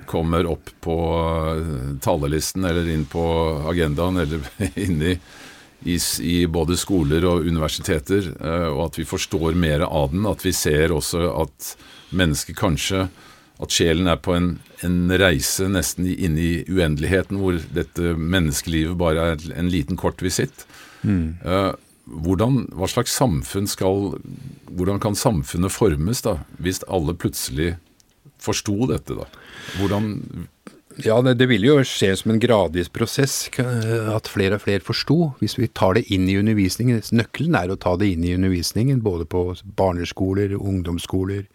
[0.08, 3.24] kommer opp på uh, talerlisten eller inn på
[3.68, 4.46] agendaen eller
[4.86, 10.14] inni i, i, i både skoler og universiteter, uh, og at vi forstår mer av
[10.14, 11.72] den, at vi ser også at
[12.14, 13.08] mennesket kanskje
[13.62, 19.32] at sjelen er på en, en reise nesten inn i uendeligheten, hvor dette menneskelivet bare
[19.34, 20.66] er en liten kort visitt.
[21.46, 24.16] Eh, hvordan, hva slags samfunn skal
[24.72, 27.74] Hvordan kan samfunnet formes, da, hvis alle plutselig
[28.42, 29.28] forsto dette, da?
[29.78, 30.48] Hvordan
[31.04, 35.32] Ja, det, det vil jo skje som en gradvis prosess, at flere og flere forsto.
[35.40, 37.00] Hvis vi tar det inn i undervisningen.
[37.14, 39.44] Nøkkelen er å ta det inn i undervisningen, både på
[39.78, 41.46] barneskoler, ungdomsskoler,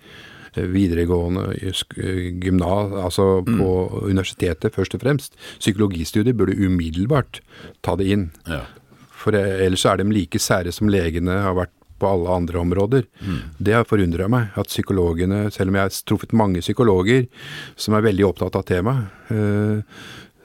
[0.56, 3.70] videregående, i eh, gymnas, altså på
[4.08, 5.38] universitetet først og fremst.
[5.60, 7.42] Psykologistudier burde umiddelbart
[7.86, 8.30] ta det inn.
[8.48, 8.64] Ja.
[9.18, 13.08] For eh, ellers er de like sære som legene har vært på alle andre områder.
[13.58, 17.26] Det har forundra meg, at psykologene, selv om jeg har truffet mange psykologer
[17.80, 20.04] som er veldig opptatt av temaet, eh,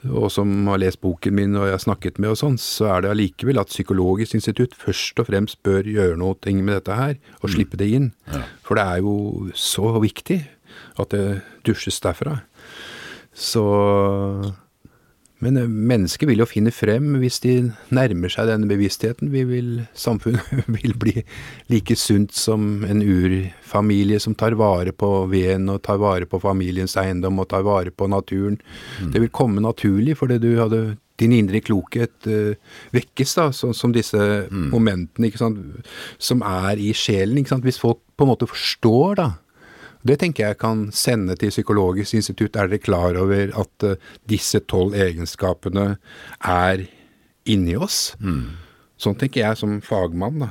[0.09, 3.03] og som har lest boken min og jeg har snakket med og sånn, så er
[3.03, 7.53] det allikevel at Psykologisk institutt først og fremst bør gjøre noe med dette her, og
[7.53, 8.11] slippe det inn.
[8.65, 10.41] For det er jo så viktig
[10.99, 12.41] at det dusjes derfra.
[13.33, 13.63] Så
[15.43, 17.53] men eh, mennesker vil jo finne frem hvis de
[17.93, 19.31] nærmer seg denne bevisstheten.
[19.33, 19.69] Vi vil,
[20.05, 21.15] samfunnet vil bli
[21.71, 26.97] like sunt som en urfamilie som tar vare på veden og tar vare på familiens
[26.99, 28.59] eiendom og tar vare på naturen.
[29.13, 30.83] Det vil komme naturlig fordi du hadde
[31.21, 32.55] din indre klokhet uh,
[32.95, 34.17] vekkes, da, så, som disse
[34.49, 35.59] momentene ikke sant,
[36.17, 37.37] som er i sjelen.
[37.37, 37.67] Ikke sant?
[37.67, 39.27] Hvis folk på en måte forstår, da,
[40.05, 42.55] det tenker jeg kan sende til Psykologisk institutt.
[42.55, 43.95] Er dere klar over at eh,
[44.27, 45.97] disse tolv egenskapene
[46.43, 46.85] er
[47.45, 48.15] inni oss?
[48.99, 50.49] Sånn tenker jeg som fagmann, da.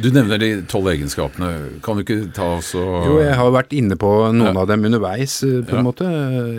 [0.00, 1.80] Du nevner de tolv egenskapene.
[1.84, 4.60] Kan du ikke ta oss og Jo, jeg har vært inne på noen Ja.
[4.60, 5.78] av dem underveis, på på Ja.
[5.78, 6.04] en måte.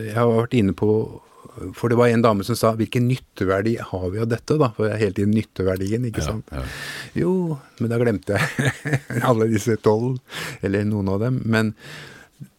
[0.06, 1.22] Jeg har vært inne på
[1.78, 4.72] For det var en dame som sa 'hvilken nytteverdi har vi av dette', da?
[4.76, 6.46] For jeg er helt i nytteverdien, ikke Ja, sant.
[6.52, 6.64] ja.
[7.16, 10.20] Jo, men da glemte jeg alle disse tolv,
[10.64, 11.42] eller noen av dem.
[11.46, 11.74] Men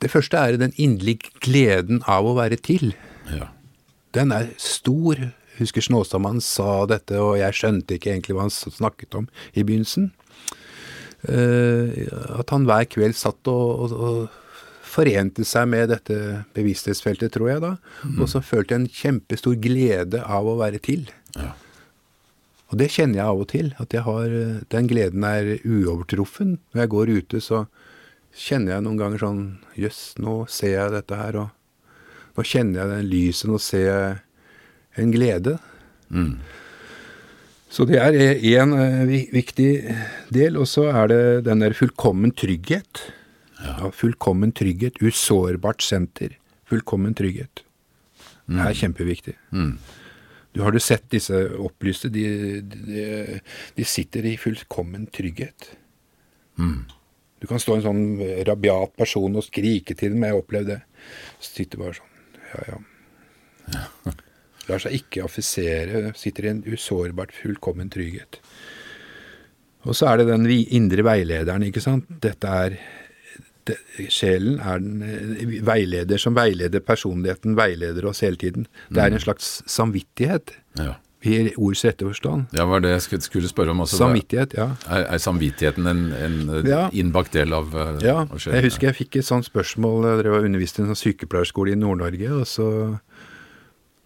[0.00, 2.94] det første er den inderlige gleden av å være til.
[3.30, 3.48] Ja.
[4.14, 5.32] Den er stor.
[5.58, 10.12] Husker Snåsamannen sa dette, og jeg skjønte ikke egentlig hva han snakket om i begynnelsen.
[11.22, 11.92] Uh,
[12.40, 14.38] at han hver kveld satt og, og, og
[14.92, 16.16] forente seg med dette
[16.56, 17.74] bevissthetsfeltet, tror jeg da.
[18.18, 21.06] Og så følte en kjempestor glede av å være til.
[21.38, 21.54] Ja.
[22.72, 26.58] Og det kjenner jeg av og til, at jeg har, eh, den gleden er uovertruffen.
[26.72, 27.66] Når jeg går ute, så
[28.32, 29.42] kjenner jeg noen ganger sånn
[29.76, 35.02] Jøss, nå ser jeg dette her, og nå kjenner jeg den lyset, nå ser jeg
[35.02, 35.58] en glede.
[36.08, 36.40] Mm.
[37.72, 38.72] Så det er én
[39.32, 39.70] viktig
[40.32, 43.04] del, og så er det den der fullkommen trygghet.
[43.62, 46.36] Ja, fullkommen trygghet, usårbart senter.
[46.68, 47.64] Fullkommen trygghet.
[48.46, 49.36] Det er kjempeviktig.
[49.54, 49.76] Mm.
[50.52, 52.10] Du Har du sett disse opplyste?
[52.12, 53.04] De, de,
[53.76, 55.70] de sitter i fullkommen trygghet.
[56.60, 56.82] Mm.
[57.40, 58.02] Du kan stå en sånn
[58.46, 60.26] rabiat person og skrike til dem.
[60.26, 60.80] Jeg har opplevd det.
[61.42, 62.36] Sitter bare sånn.
[62.52, 64.12] Ja, ja.
[64.68, 66.12] Lar seg ikke affisere.
[66.18, 68.38] Sitter i en usårbart, fullkommen trygghet.
[69.82, 72.06] Og så er det den indre veilederen, ikke sant.
[72.22, 72.76] Dette er
[73.68, 73.76] det,
[74.10, 78.66] Sjelen er den eh, veileder som veileder personligheten, veileder oss hele tiden.
[78.90, 80.94] Det er en slags samvittighet, Ja.
[81.22, 82.46] i ords rette forstand.
[82.52, 83.78] ja, var det jeg skulle- spørre om.
[83.84, 83.96] også.
[84.00, 84.70] Samvittighet, ja.
[84.90, 86.88] Er, er samvittigheten en, en eh, Ja.
[86.90, 88.00] innbakt del av, sjelen?
[88.02, 90.02] Ja, av jeg husker jeg fikk et sånt spørsmål.
[90.02, 92.98] da Jeg underviste i en sånn sykepleierskole i Nord-Norge, og så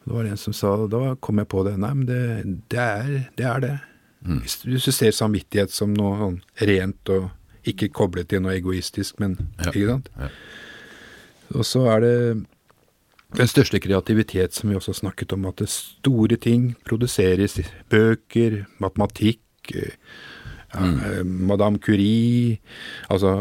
[0.07, 1.79] det var en som sa Da kom jeg på det.
[1.79, 2.21] Nei, men det,
[2.69, 3.81] det, er, det er det.
[4.27, 4.41] Mm.
[4.43, 7.31] Hvis du ser samvittighet som noe sånn rent og
[7.67, 9.71] ikke koblet til noe egoistisk, men Ja.
[9.71, 10.09] Ikke sant?
[10.19, 10.29] Ja.
[11.55, 12.47] Og så er det
[13.37, 17.59] den største kreativitet som vi også snakket om, at det store ting produseres.
[17.91, 19.93] Bøker, matematikk, mm.
[20.75, 22.59] ja, eh, Madame Curie
[23.11, 23.33] Altså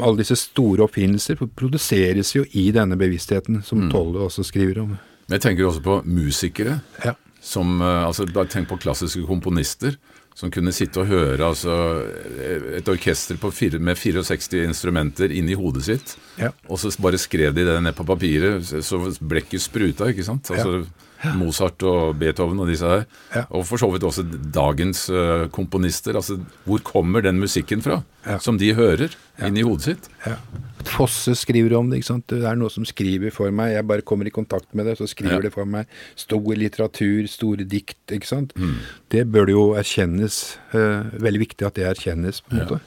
[0.00, 4.96] alle disse store oppfinnelser produseres jo i denne bevisstheten, som Tolle også skriver om.
[5.30, 6.80] Jeg tenker også på musikere.
[7.04, 7.14] Ja.
[7.40, 9.96] Som, eh, altså, tenk på klassiske komponister
[10.38, 11.74] som kunne sitte og høre altså,
[12.78, 16.16] et orkester fire, med 64 instrumenter inni hodet sitt.
[16.40, 16.52] Ja.
[16.68, 20.52] Og så bare skrev de det ned på papiret, så blekket spruta, ikke sant.
[20.54, 20.84] Altså,
[21.36, 23.04] Mozart og Beethoven og disse her.
[23.34, 23.44] Ja.
[23.52, 26.16] Og for så vidt også dagens uh, komponister.
[26.16, 28.00] altså Hvor kommer den musikken fra?
[28.24, 28.38] Ja.
[28.40, 29.12] Som de hører
[29.44, 30.10] inni hodet sitt?
[30.84, 31.98] Fosse skriver om det.
[32.00, 32.26] ikke sant?
[32.28, 33.74] Det er noe som skriver for meg.
[33.74, 35.40] Jeg bare kommer i kontakt med det, så skriver Ja.
[35.40, 35.86] det for meg.
[36.16, 37.96] Stor litteratur, store dikt.
[38.10, 38.52] ikke sant?
[39.10, 40.56] Det bør det jo erkjennes.
[40.72, 42.64] eh, veldig viktig at det erkjennes, på en Ja.
[42.64, 42.80] måte.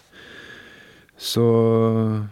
[1.18, 2.28] Så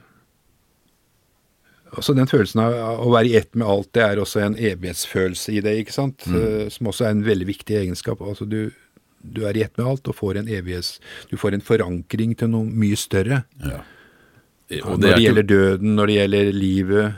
[1.97, 4.55] også den følelsen av av å være i ett med alt, det er også en
[4.55, 6.23] evighetsfølelse i det, ikke sant?
[6.25, 6.69] Mm.
[6.71, 8.21] Som også er en veldig viktig egenskap.
[8.21, 8.71] Altså du,
[9.23, 10.99] du er i ett med alt og får en evighets...
[11.29, 13.43] Du får en forankring til noe mye større.
[13.63, 13.81] Ja.
[14.71, 17.13] Når Og det, er ikke- gjelder døden, når det gjelder livet.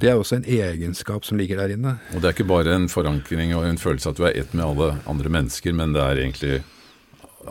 [0.00, 1.96] Det er også en egenskap som ligger der inne.
[2.14, 4.62] Og det er ikke bare en forankring og en følelse at du er ett med
[4.64, 6.62] alle andre mennesker, men det er egentlig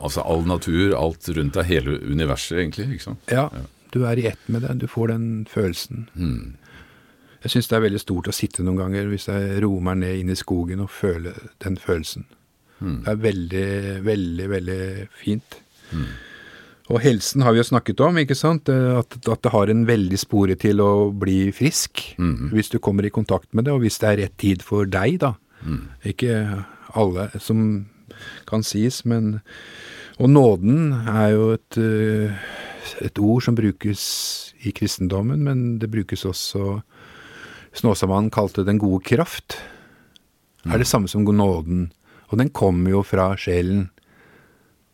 [0.01, 2.87] altså all natur, alt rundt deg, hele universet egentlig.
[2.95, 3.19] ikke sant?
[3.31, 3.49] Ja,
[3.91, 4.77] du er i ett med det.
[4.79, 6.07] Du får den følelsen.
[7.43, 10.17] Jeg syns det er veldig stort å sitte noen ganger hvis jeg roer meg ned
[10.23, 12.25] inn i skogen og føle den følelsen.
[12.79, 15.59] Det er veldig, veldig, veldig fint.
[16.93, 18.69] Og helsen har vi jo snakket om, ikke sant?
[18.69, 22.03] Eh, At, at det har en veldig spore til å bli frisk.
[22.53, 25.19] Hvis du kommer i kontakt med det, og hvis det er rett tid for deg,
[25.19, 25.33] da.
[26.05, 26.63] Ikke
[26.93, 27.87] alle som
[28.45, 29.41] kan sies, men
[30.17, 32.31] Og nåden er jo et, eh,
[33.01, 36.81] et ord som brukes i kristendommen, men det brukes også
[37.75, 39.57] Snåsamannen kalte den gode kraft.
[40.65, 41.91] Er det samme som nåden.
[42.31, 43.89] Og den kommer jo fra sjelen.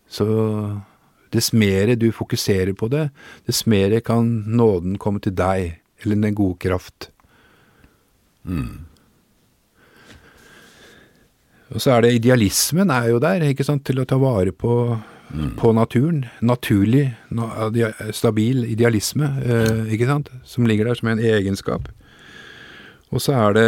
[0.09, 0.81] Så
[1.31, 3.09] dess mer du fokuserer på det,
[3.47, 7.09] dess mer kan nåden komme til deg, eller den gode kraft.
[11.71, 14.73] Og så er det idealismen er jo der, ikke sant, til å ta vare på,
[15.59, 16.25] på naturen.
[16.43, 17.05] Naturlig,
[18.11, 21.87] stabil idealisme, eh, ikke sant, som ligger der som en egenskap.
[23.11, 23.67] Og så er det,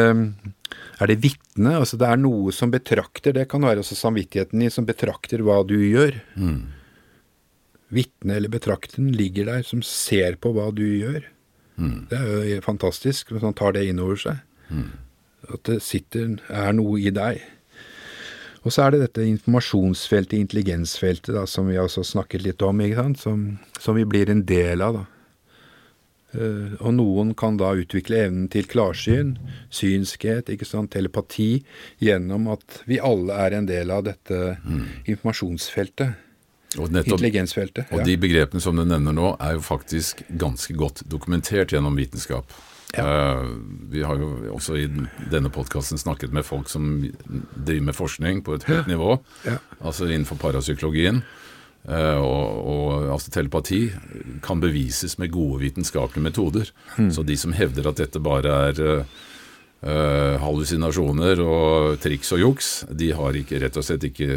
[0.99, 4.71] er det vitne, altså det er noe som betrakter, det kan være også samvittigheten i,
[4.71, 6.19] som betrakter hva du gjør.
[7.93, 11.23] Vitne eller betrakten ligger der, som ser på hva du gjør.
[12.09, 14.43] Det er jo fantastisk, hvis man tar det inn over seg.
[15.49, 17.41] At det sitter, er noe i deg.
[18.63, 23.01] Og så er det dette informasjonsfeltet, intelligensfeltet, da, som vi også snakket litt om, ikke
[23.01, 23.19] sant?
[23.19, 23.41] Som,
[23.79, 25.01] som vi blir en del av.
[25.01, 25.09] da.
[26.33, 29.35] Uh, og noen kan da utvikle evnen til klarsyn,
[29.69, 31.59] synskhet, ikke sant, telepati,
[32.01, 34.39] gjennom at vi alle er en del av dette
[35.03, 36.22] informasjonsfeltet.
[36.75, 37.91] Nettopp, Intelligensfeltet.
[37.91, 42.49] og de begrepene som du nevner nå, er jo faktisk ganske godt dokumentert gjennom vitenskap.
[42.93, 43.45] Eh,
[43.89, 44.87] vi har jo også i
[45.31, 47.01] denne podkasten snakket med folk som
[47.55, 49.57] driver med forskning på et høyt nivå, Ja.
[49.81, 51.23] altså innenfor parapsykologien.
[51.83, 53.91] Uh, og, og altså telepati
[54.41, 56.69] kan bevises med gode vitenskapelige metoder.
[56.95, 57.09] Mm.
[57.11, 58.79] Så de som hevder at dette bare er
[59.83, 64.29] eh, hallusinasjoner og triks og juks, de har ikke, rett og slett ikke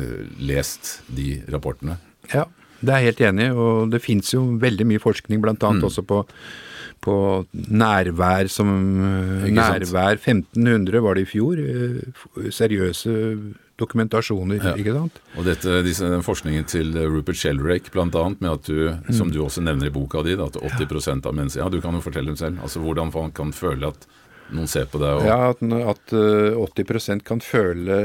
[0.42, 2.00] lest de rapportene.
[2.34, 2.44] Ja,
[2.80, 5.54] det er jeg helt enig i, og det fins jo veldig mye forskning, bl.a.
[5.56, 5.84] Mm.
[5.88, 6.22] også på,
[7.04, 7.14] på
[7.54, 8.68] nærvær som?
[9.46, 11.56] Nærvær 1500 var det i fjor.
[11.60, 13.38] øh, Seriøse
[13.78, 14.74] dokumentasjoner, Ja.
[14.74, 15.18] ikke sant?
[15.36, 19.60] Og dette, disse, den forskningen til Rupert Sheldrake bl.a., med at du, som du også
[19.62, 22.56] nevner i boka di, at 80% av mennesker Ja, du kan jo fortelle dem selv.
[22.62, 24.06] Altså hvordan man kan føle at
[24.54, 27.96] noen ser på deg og Ja, at, at øh, 80% kan føle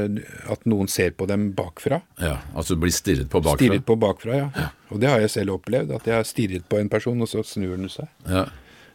[0.50, 2.00] at noen ser på dem bakfra.
[2.18, 3.60] Ja, altså blir stirret på bakfra.
[3.60, 4.70] Stirret på bakfra, ja.
[4.90, 5.94] Og det har jeg selv opplevd.
[5.94, 8.10] At jeg har stirret på en person, og så snur den seg.
[8.26, 8.48] Ja,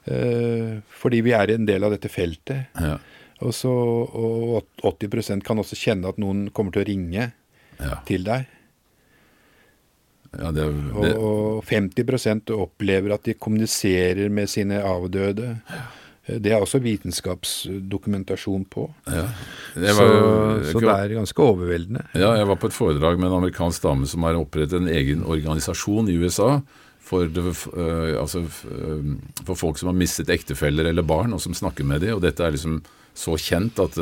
[0.08, 2.72] Eh, fordi vi er en del av dette feltet.
[2.80, 2.98] ja,
[3.43, 7.26] Og, så, og 80% kan også kjenne at noen kommer til å ringe
[7.78, 7.98] ja.
[8.08, 8.48] til deg.
[10.32, 10.64] ja det,
[10.95, 15.58] Og, det, og 50% opplever at de kommuniserer med sine avdøde.
[16.28, 18.89] Det er også vitenskapsdokumentasjon på.
[19.07, 19.28] ja.
[19.78, 22.03] Jeg Så, var, så det er ganske overveldende.
[22.15, 25.23] Ja, jeg var på et foredrag med en amerikansk dame som har opprettet en egen
[25.23, 26.59] organisasjon i USA
[26.99, 29.15] for, øh, altså, øh,
[29.45, 32.17] for folk som har mistet ektefeller eller barn, og som snakker med dem.
[32.17, 32.82] Og dette er liksom
[33.15, 33.97] så kjent at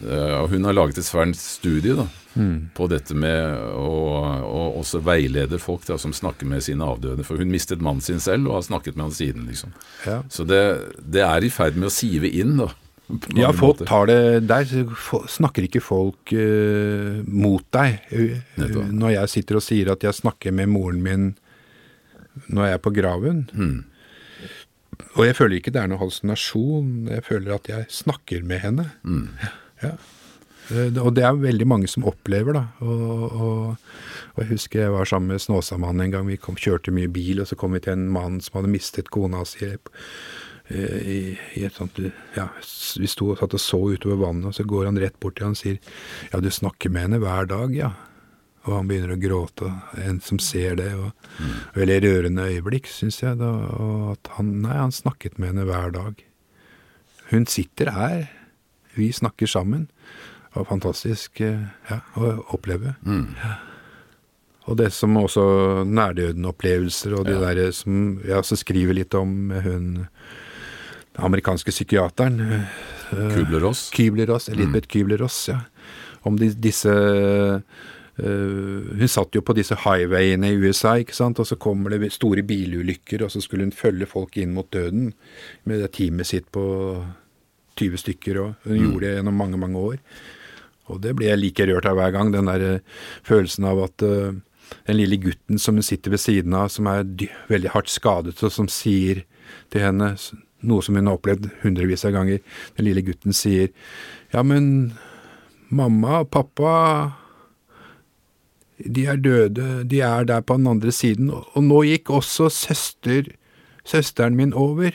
[0.00, 2.06] Hun har laget et svært studie da,
[2.76, 3.88] på dette med å
[4.50, 7.24] og også veileder folk da, som snakker med sine avdøde.
[7.26, 9.44] For hun mistet mannen sin selv og har snakket med han siden.
[9.50, 9.74] liksom.
[10.06, 10.22] Ja.
[10.32, 10.60] Så det,
[11.04, 12.70] det er i ferd med å sive inn, da.
[13.34, 14.68] Ja, folk tar det Der
[15.26, 17.96] snakker ikke folk uh, mot deg.
[18.14, 18.92] Eh, Nettopp.
[18.94, 21.30] Når jeg sitter og sier at jeg snakker med moren min
[22.46, 23.40] når jeg er på graven,
[25.18, 28.84] Og jeg føler ikke det er noen hallusinasjon, jeg føler at jeg snakker med henne.
[29.82, 29.94] Ja.
[30.70, 32.64] Eh, Og det er veldig mange som opplever, da.
[32.84, 33.90] Og, og,
[34.34, 36.28] og jeg husker jeg var sammen med Snåsamannen en gang.
[36.30, 39.10] Vi kom, kjørte mye bil, og så kom vi til en mann som hadde mistet
[39.10, 39.80] kona si eh,
[40.70, 41.18] i,
[41.58, 41.98] i et sånt
[42.36, 42.46] Ja,
[43.00, 45.48] vi sto og satt og så utover vannet, og så går han rett bort til
[45.48, 45.80] han og sier
[46.30, 47.90] Ja, du snakker med henne hver dag, ja.
[48.68, 49.70] Og han begynner å gråte,
[50.04, 50.90] en som ser det.
[50.92, 51.14] og
[51.74, 53.38] Veldig rørende øyeblikk, syns jeg.
[53.40, 56.20] Da, og at han, nei, han snakket med henne hver dag.
[57.30, 58.26] Hun sitter her.
[58.96, 59.88] Vi snakker sammen.
[60.50, 61.60] Det var fantastisk eh,
[61.90, 62.96] ja, å oppleve.
[63.06, 63.52] Ja.
[64.70, 67.54] Og det som også nærdøden-opplevelser, og de Ja.
[67.54, 70.06] der som jeg også skriver litt om hun
[71.10, 72.40] den amerikanske psykiateren.
[72.40, 73.90] eh, Kubler-Ross.
[73.90, 75.60] Kübler-Ross, Elisabeth Kübler-Ross, ja.
[76.24, 76.94] Om de, disse
[78.20, 82.10] Uh, Hun satt jo på disse highwayene i USA, ikke sant, og så kommer det
[82.12, 85.14] store bilulykker, og så skulle hun følge folk inn mot døden
[85.64, 86.64] med det teamet sitt på
[87.80, 89.98] 20 stykker, og hun gjorde det gjennom mange, mange år.
[90.90, 94.04] Og det ble jeg like rørt av hver gang, den der øh, følelsen av at
[94.06, 94.34] uh,
[94.86, 97.06] den lille gutten som hun sitter ved siden av, som er
[97.50, 99.24] veldig hardt skadet, og som sier
[99.70, 100.12] til henne
[100.66, 102.42] noe som hun har opplevd hundrevis av ganger.
[102.76, 103.70] Den lille gutten sier
[104.34, 104.92] Ja, men
[105.70, 106.74] mamma og pappa
[108.80, 113.26] De er døde, de er der på den andre siden, og nå gikk også søster,
[113.84, 114.94] søsteren min over.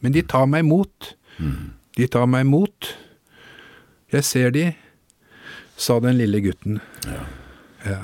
[0.00, 1.16] Men de tar meg imot.
[1.96, 2.92] De tar meg imot.
[4.12, 4.66] Jeg ser de,
[5.80, 6.80] sa den lille gutten.
[7.08, 7.24] Ja.
[7.86, 8.00] Ja.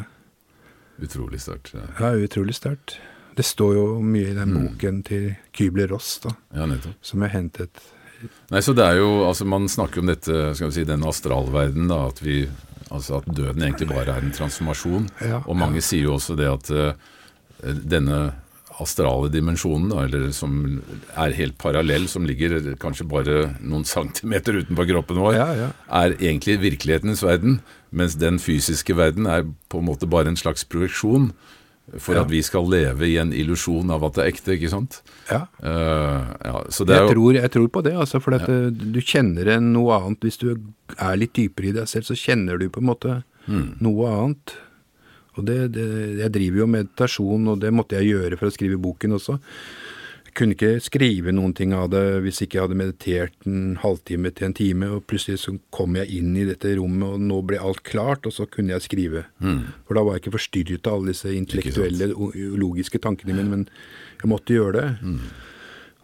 [1.03, 1.75] Utrolig sterkt.
[1.77, 1.89] Ja.
[2.01, 2.97] Ja, utrolig sterkt.
[3.37, 6.67] Det står jo mye i den boken til Kybler-Ross, da, ja,
[7.01, 7.81] som jeg hentet
[8.53, 11.89] Nei, så det er jo, altså Man snakker om dette, skal vi si, den astralverden,
[11.91, 12.45] da, at, vi,
[12.93, 15.09] altså at døden egentlig bare er en transformasjon.
[15.27, 16.93] Ja, og mange sier jo også det at uh,
[17.65, 18.21] denne
[18.83, 20.83] astrale dimensjonen, eller som
[21.17, 25.71] er helt parallell, som ligger kanskje bare noen centimeter utenfor kroppen vår, Ja, ja.
[26.03, 27.61] er egentlig virkelighetens verden,
[27.91, 31.33] mens den fysiske verden er på en måte bare en slags projeksjon
[31.99, 32.23] for Ja.
[32.23, 35.01] at vi skal leve i en illusjon av at det er ekte, ikke sant?
[35.29, 35.41] Ja.
[35.61, 39.01] Uh, ja, så det er Jeg tror, jeg tror på det, altså, for eh, du
[39.03, 40.21] kjenner noe annet.
[40.23, 40.55] Hvis du
[40.97, 43.23] er litt dypere i deg selv, så kjenner du på en måte
[43.83, 44.55] noe annet.
[45.39, 45.89] Og det, det,
[46.21, 49.39] jeg driver jo meditasjon, og det måtte jeg gjøre for å skrive boken også.
[50.27, 54.31] Jeg kunne ikke skrive noen ting av det hvis ikke jeg hadde meditert en halvtime
[54.33, 57.61] til en time, og plutselig så kom jeg inn i dette rommet, og nå ble
[57.61, 59.27] alt klart, og så kunne jeg skrive.
[59.89, 62.13] For da var jeg ikke forstyrret av alle disse intellektuelle,
[62.61, 63.67] logiske tankene mine, men
[64.23, 64.89] jeg måtte gjøre det.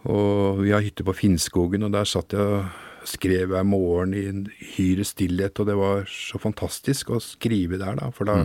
[0.09, 4.27] Og vi har hytte på Finnskogen, og der satt jeg og skrev hver morgen i
[4.29, 4.43] en
[4.75, 8.35] hyre stillhet, og det var så fantastisk å skrive der, da, for da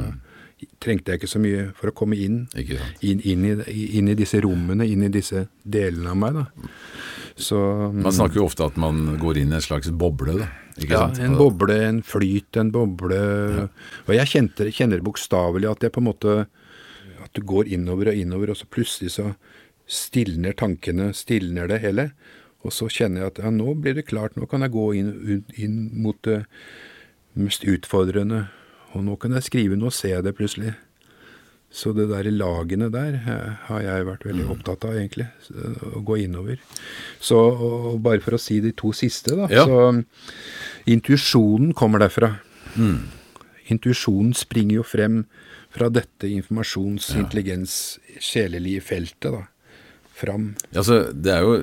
[0.82, 2.44] trengte jeg ikke så mye for å komme inn.
[2.55, 6.72] Inn, inn, i, inn i disse rommene, inn i disse delene av meg, da.
[7.34, 7.59] Så
[7.90, 10.50] Man snakker jo ofte at man går inn i en slags boble, da.
[10.74, 11.20] Ikke ja, sant?
[11.22, 13.18] en boble, en flyt, en boble.
[14.07, 16.38] Og jeg kjente, kjenner bokstavelig at jeg på en måte
[17.24, 19.30] At du går innover og innover, og så plutselig så
[19.88, 22.11] stilner tankene, stilner det hele.
[22.64, 25.44] Og så kjenner jeg at ja, nå blir det klart, nå kan jeg gå inn,
[25.57, 26.42] inn mot det
[27.36, 28.46] mest utfordrende.
[28.95, 30.74] Og nå kan jeg skrive, nå ser jeg det plutselig.
[31.74, 35.26] Så det der lagene der eh, har jeg vært veldig opptatt av, egentlig.
[35.90, 36.61] Å gå innover.
[37.18, 37.38] Så
[38.03, 39.49] bare for å si de to siste, da.
[39.51, 39.64] Ja.
[39.66, 42.36] Så intuisjonen kommer derfra.
[43.72, 45.24] Intuisjonen springer jo frem
[45.74, 49.42] fra dette informasjons-, intelligens-, sjelelige feltet, da.
[50.14, 50.53] Fram.
[50.78, 51.57] Altså, det er jo,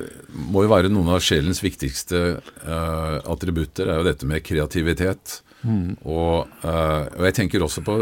[0.52, 5.38] må jo være noen av sjelens viktigste uh, attributter, er jo dette med kreativitet.
[5.62, 5.94] Mm.
[6.02, 7.96] Og, uh, og jeg tenker også på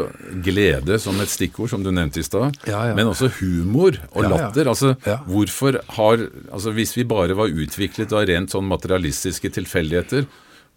[0.44, 2.56] glede som et stikkord, som du nevnte i stad.
[2.68, 2.96] Ja, ja.
[2.96, 4.70] Men også humor og Ja, latter.
[4.72, 4.94] Altså,
[5.28, 10.26] hvorfor har altså Hvis vi bare var utviklet av rent sånn materialistiske tilfeldigheter,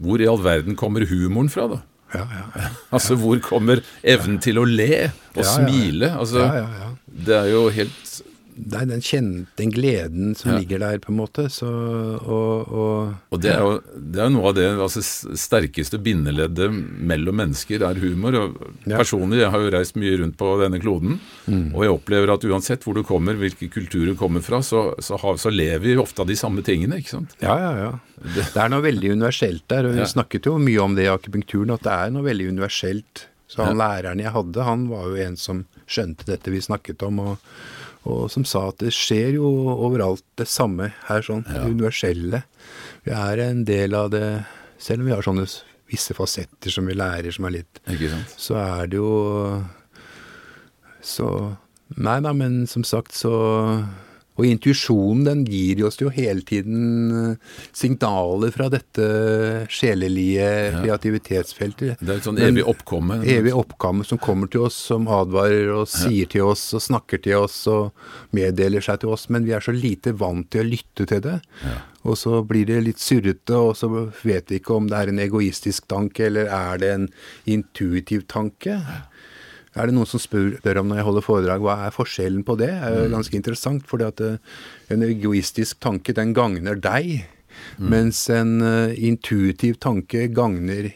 [0.04, 1.80] hvor i all verden kommer humoren fra, da?
[2.14, 2.70] Ja, ja, ja.
[2.94, 6.12] Altså, hvor kommer evnen til å le og smile?
[6.14, 6.46] Altså.
[7.08, 8.14] Det er jo helt
[8.54, 10.58] Er den, kjen- den gleden som Ja.
[10.60, 11.50] ligger der, på en måte.
[11.50, 15.02] Så, og, og Og det er jo, det er noe av det altså,
[15.36, 16.70] sterkeste bindeleddet
[17.02, 18.34] mellom mennesker er humor.
[18.86, 18.98] Ja.
[19.00, 21.20] Personlig, jeg har jo reist mye rundt på denne kloden,
[21.74, 25.18] og jeg opplever at uansett hvor du kommer, hvilke kulturer du kommer fra, så, så,
[25.18, 27.36] har, så lever vi ofte av de samme tingene, ikke sant?
[27.42, 27.92] Ja, ja, ja.
[28.38, 29.86] Det er noe veldig universelt der.
[29.90, 30.10] og Vi Ja.
[30.14, 33.28] snakket jo mye om det i akupunkturen, at det er noe veldig universelt.
[33.54, 37.20] Så han læreren jeg hadde, han var jo en som skjønte dette vi snakket om,
[37.20, 37.38] og,
[38.04, 42.44] og som sa at det skjer jo overalt det samme her, sånn det universelle.
[43.06, 44.44] Vi er en del av det,
[44.82, 45.48] selv om vi har sånne
[45.92, 48.36] visse fasetter som vi lærer som er litt Ikke sant?
[48.40, 49.12] så er det jo
[51.04, 51.28] Så
[51.94, 53.34] Nei da, men som sagt så
[54.34, 59.06] Og intuisjonen den gir oss jo hele tiden eh, signaler fra dette
[59.70, 60.48] sjelelige
[60.80, 62.02] kreativitetsfeltet.
[62.02, 63.20] Det er et sånn evig oppkomme.
[63.30, 67.44] Evig oppkomme som kommer til oss, som advarer og sier til oss og snakker til
[67.44, 67.94] oss og
[68.34, 69.28] meddeler seg til oss.
[69.34, 71.40] Men vi er så lite vant til å lytte til det.
[72.04, 73.88] Og så blir det litt surrete, og så
[74.26, 77.10] vet vi ikke om det er en egoistisk tanke, eller er det en
[77.48, 78.82] intuitiv tanke.
[79.74, 82.56] Er det noen som spør, spør, om når jeg holder foredrag, hva er forskjellen på
[82.60, 82.70] det?
[82.70, 84.58] Det er jo ganske interessant, fordi at eh,
[84.94, 87.24] en egoistisk tanke, den gagner deg.
[87.78, 87.88] Mm.
[87.90, 90.92] Mens en uh, intuitiv tanke gagner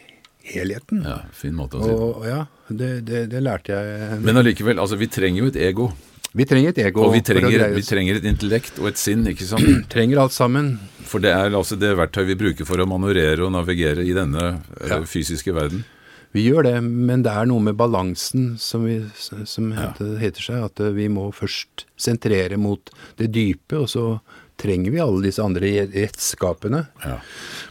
[0.48, 1.02] helheten.
[1.06, 4.20] Ja, fin måte å si og, Ja, det, det, det, lærte jeg.
[4.24, 5.90] Men allikevel, altså vi trenger jo et ego.
[6.38, 7.06] Vi trenger et ego.
[7.06, 9.68] Og vi trenger, vi trenger et intellekt og et sinn, ikke sant?
[9.94, 10.76] trenger alt sammen.
[11.08, 14.50] For det er altså det verktøyet vi bruker for å manøvrere og navigere i denne
[14.58, 15.00] uh, ja.
[15.08, 15.86] fysiske verden.
[16.36, 19.92] Vi gjør det, men det er noe med balansen som, vi, som ja.
[20.20, 20.66] heter, seg.
[20.66, 24.04] At vi må først sentrere mot det dype, og så
[24.58, 26.82] trenger vi alle disse andre redskapene.
[27.04, 27.18] Ja.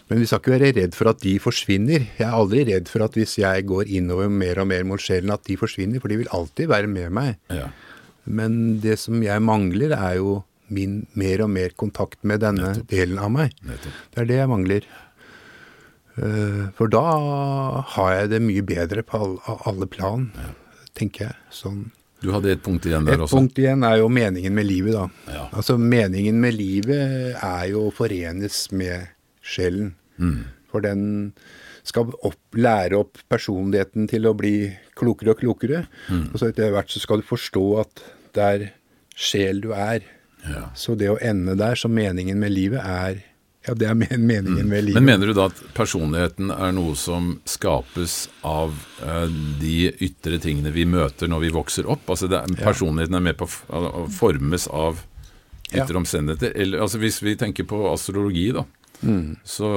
[0.08, 2.08] Men vi skal ikke være redd for at de forsvinner.
[2.18, 5.34] Jeg er aldri redd for at hvis jeg går innover mer og mer mot sjelen,
[5.36, 7.36] at de forsvinner, for de vil alltid være med meg.
[7.53, 7.70] Ja.
[8.28, 10.41] Men det som jeg mangler, er jo
[10.74, 12.89] min mer og mer kontakt med denne Nettopp.
[12.91, 13.53] delen av meg.
[13.64, 13.99] Nettopp.
[14.14, 14.88] Det er det jeg mangler.
[16.18, 17.03] Eh, for da
[17.95, 19.22] har jeg det mye bedre på
[19.70, 20.30] alle plan,
[20.97, 21.39] tenker jeg.
[21.53, 21.86] Sånn.
[22.24, 23.36] Du hadde et punkt igjen der et også?
[23.36, 25.34] Et punkt igjen er jo meningen med livet, da.
[25.36, 25.45] Ja.
[25.51, 29.11] Altså meningen med livet er jo å forenes med
[29.45, 29.93] sjelen.
[30.18, 30.47] Mm.
[30.72, 31.03] For den
[31.88, 35.86] skal opp, lære opp personligheten til å bli klokere og klokere.
[36.09, 36.32] Mm.
[36.32, 38.03] Og så etter hvert så skal du forstå at
[38.36, 38.65] det er
[39.18, 40.01] sjel du er.
[40.47, 40.68] Ja.
[40.78, 43.22] Så det å ende der som meningen med livet er
[43.68, 44.70] ja, det er meningen mm.
[44.70, 44.95] med livet.
[45.01, 48.72] Men mener du da at personligheten er noe som skapes av
[49.03, 49.28] uh,
[49.59, 52.07] de ytre tingene vi møter når vi vokser opp?
[52.07, 55.03] Altså er, Personligheten er med på å formes av
[55.74, 55.99] ytre ja.
[55.99, 56.55] omstendigheter?
[56.55, 58.63] Eller altså hvis vi tenker på astrologi, da.
[59.01, 59.36] Mm.
[59.45, 59.68] Så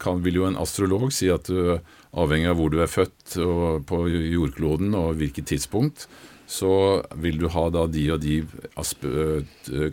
[0.00, 1.76] kan, vil jo en astrolog si at du,
[2.10, 6.08] avhengig av hvor du er født og på jordkloden og hvilket tidspunkt,
[6.50, 6.74] så
[7.22, 8.40] vil du ha da de og de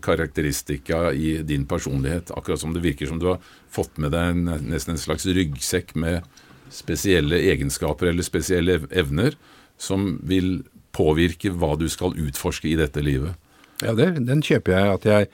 [0.01, 2.31] karakteristika i din personlighet.
[2.33, 5.93] Akkurat som det virker som du har fått med deg en, nesten en slags ryggsekk
[6.01, 6.25] med
[6.73, 9.37] spesielle egenskaper eller spesielle evner
[9.77, 10.63] som vil
[10.97, 13.37] påvirke hva du skal utforske i dette livet.
[13.85, 14.93] Ja, det, den kjøper jeg.
[14.95, 15.27] At jeg,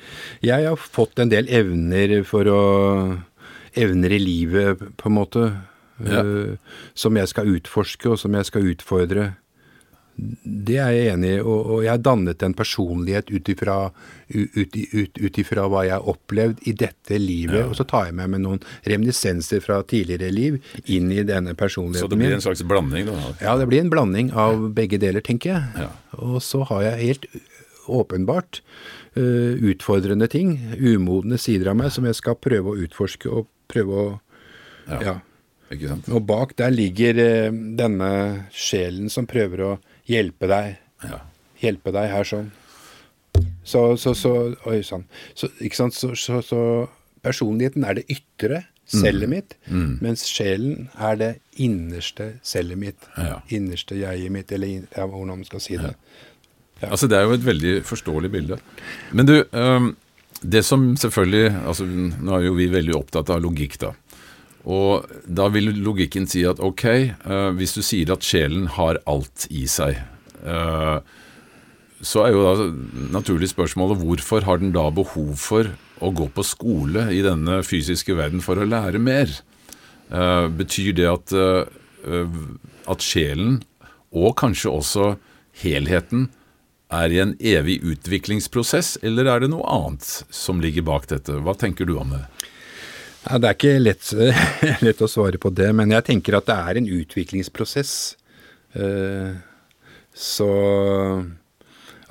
[0.43, 2.63] jeg har fått en del evner for å
[3.73, 5.43] Evner i livet, på en måte.
[6.05, 6.19] Ja.
[6.21, 9.23] Uh, som jeg skal utforske, og som jeg skal utfordre.
[10.15, 13.77] Det er jeg enig i, og, og jeg har dannet en personlighet ut ifra,
[14.29, 17.63] ut, ut, ut ifra hva jeg har opplevd i dette livet.
[17.63, 17.69] Ja.
[17.71, 21.97] Og så tar jeg med meg noen reminiscenser fra tidligere liv inn i denne personligheten
[21.97, 22.05] min.
[22.05, 23.33] Så det blir en slags blanding, da?
[23.41, 25.87] Ja, det blir en blanding av begge deler, tenker jeg.
[25.87, 25.89] Ja.
[26.21, 27.27] Og så har jeg helt
[27.89, 28.61] åpenbart
[29.17, 33.97] uh, utfordrende ting, umodne sider av meg, som jeg skal prøve å utforske og prøve
[33.97, 34.07] å
[34.91, 34.99] ja.
[35.01, 35.19] ja.
[36.11, 38.11] Og bak der ligger uh, denne
[38.53, 39.73] sjelen som prøver å
[40.09, 40.75] hjelpe deg.
[41.03, 41.21] Ja.
[41.63, 42.51] Hjelpe deg her sånn.
[43.63, 44.33] Så, så, så
[44.69, 45.05] Oi sann.
[45.33, 45.95] Så, ikke sant?
[45.95, 46.59] Så, så, så,
[47.23, 49.31] personligheten er det ytre cellet mm.
[49.31, 49.91] mitt, mm.
[50.03, 51.31] mens sjelen er det
[51.63, 53.07] innerste cellet mitt.
[53.15, 53.39] Ja.
[53.55, 55.93] Innerste jeget mitt, eller ja, hvordan man skal si det.
[56.81, 56.89] Ja.
[56.89, 58.57] Altså Det er jo et veldig forståelig bilde.
[59.15, 59.93] Men du, um,
[60.43, 63.93] det som selvfølgelig altså Nå er jo vi veldig opptatt av logikk, da.
[64.63, 66.85] Og da vil logikken si at ok,
[67.27, 69.99] uh, hvis du sier at sjelen har alt i seg,
[70.47, 71.03] uh,
[72.03, 72.67] så er jo da
[73.15, 75.71] naturlig spørsmålet hvorfor har den da behov for
[76.03, 79.31] å gå på skole i denne fysiske verden for å lære mer?
[80.11, 81.35] Uh, betyr det at,
[82.91, 83.61] at sjelen,
[84.13, 85.13] og kanskje også
[85.63, 86.29] helheten,
[86.93, 91.39] er i en evig utviklingsprosess, eller er det noe annet som ligger bak dette?
[91.41, 92.21] Hva tenker du om det?
[93.23, 94.09] Ja, det er ikke lett,
[94.85, 97.93] lett, å svare på det, men jeg tenker at det er en utviklingsprosess.
[98.75, 99.31] Eh,
[100.13, 100.51] så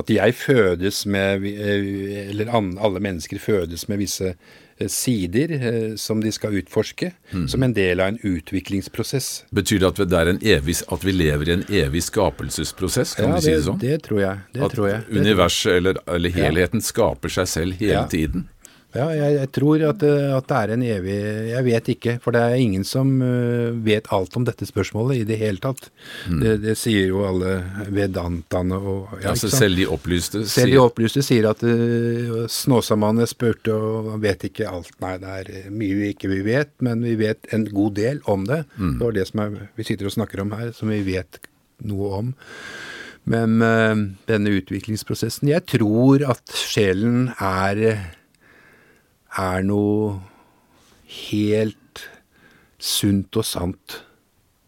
[0.01, 6.33] at jeg fødes med Eller alle mennesker fødes med visse eh, sider eh, som de
[6.33, 7.45] skal utforske, mm.
[7.53, 9.45] som en del av en utviklingsprosess.
[9.55, 13.15] Betyr det at, er en evig, at vi lever i en evig skapelsesprosess?
[13.19, 13.83] Kan ja, vi si det sånn?
[13.83, 14.43] det tror jeg.
[14.55, 15.05] Det at tror jeg.
[15.13, 16.89] universet eller, eller helheten ja.
[16.89, 18.09] skaper seg selv hele ja.
[18.11, 18.49] tiden?
[18.93, 21.15] Ja, jeg, jeg tror at, eh, at, det er en evig
[21.49, 25.27] Jeg vet ikke, for det er ingen som uh, vet alt om dette spørsmålet i
[25.29, 25.89] det hele tatt.
[26.29, 26.43] Mm.
[26.43, 27.55] Det, det, sier jo alle
[27.89, 30.45] vedantaene og ja, altså Selv de opplyste?
[30.51, 34.93] Selv de opplyste sier at uh, Snåsamannen spurte og vet ikke alt.
[35.05, 38.45] Nei, det er mye vi ikke vi vet, men vi vet en god del om
[38.49, 38.65] det.
[38.77, 38.97] Mm.
[38.99, 41.41] Det var det som er, vi sitter og snakker om her, som vi vet
[41.89, 42.35] noe om.
[43.33, 43.95] Men uh,
[44.27, 47.83] denne utviklingsprosessen Jeg tror at sjelen er,
[49.39, 50.19] er noe
[51.31, 52.07] helt
[52.83, 54.01] sunt og sant.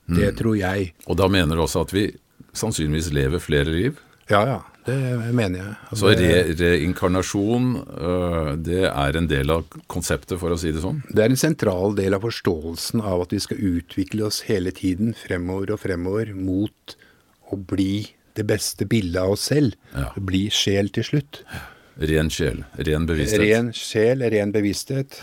[0.05, 0.37] Det mm.
[0.39, 0.93] tror jeg.
[1.09, 2.09] Og da mener du også at vi
[2.55, 3.99] sannsynligvis lever flere liv?
[4.31, 4.61] Ja, ja.
[4.85, 4.97] Det
[5.33, 5.97] mener jeg.
[5.97, 11.01] Så re reinkarnasjon, øh, det er en del av konseptet, for å si det sånn?
[11.09, 15.17] Det er en sentral del av forståelsen av at vi skal utvikle oss hele tiden
[15.17, 16.97] fremover og fremover mot
[17.49, 19.79] å bli det beste bildet av oss selv.
[19.95, 20.11] Ja.
[20.21, 21.41] Bli sjel til slutt.
[21.95, 22.65] Ren sjel.
[22.77, 23.45] Ren bevissthet.
[23.45, 25.21] Ren sjel, ren bevissthet.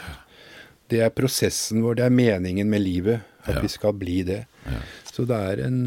[0.91, 3.27] Det er prosessen vår, det er meningen med livet.
[3.43, 3.61] At ja.
[3.63, 4.43] vi skal bli det.
[4.67, 4.81] Ja.
[5.11, 5.79] Så det er en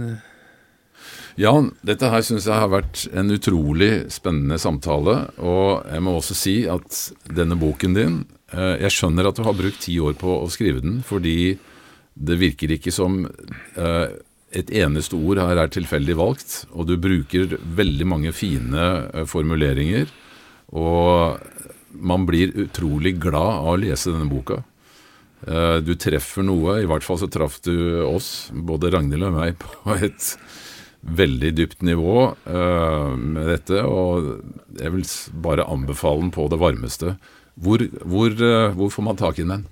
[1.40, 5.16] Jan, dette her syns jeg har vært en utrolig spennende samtale.
[5.42, 8.20] Og jeg må også si at denne boken din
[8.54, 11.56] eh, Jeg skjønner at du har brukt ti år på å skrive den, fordi
[12.14, 14.14] det virker ikke som eh,
[14.54, 16.60] et eneste ord her er tilfeldig valgt.
[16.70, 20.12] Og du bruker veldig mange fine eh, formuleringer.
[20.74, 21.40] Og
[21.94, 24.62] man blir utrolig glad av å lese denne boka.
[25.84, 27.74] Du treffer noe, i hvert fall så traff du
[28.08, 30.32] oss, både Ragnhild og meg, på et
[31.04, 35.06] veldig dypt nivå uh, med dette, og jeg vil
[35.44, 37.14] bare anbefale den på det varmeste.
[37.60, 39.66] Hvor, hvor, uh, hvor får man tak i den?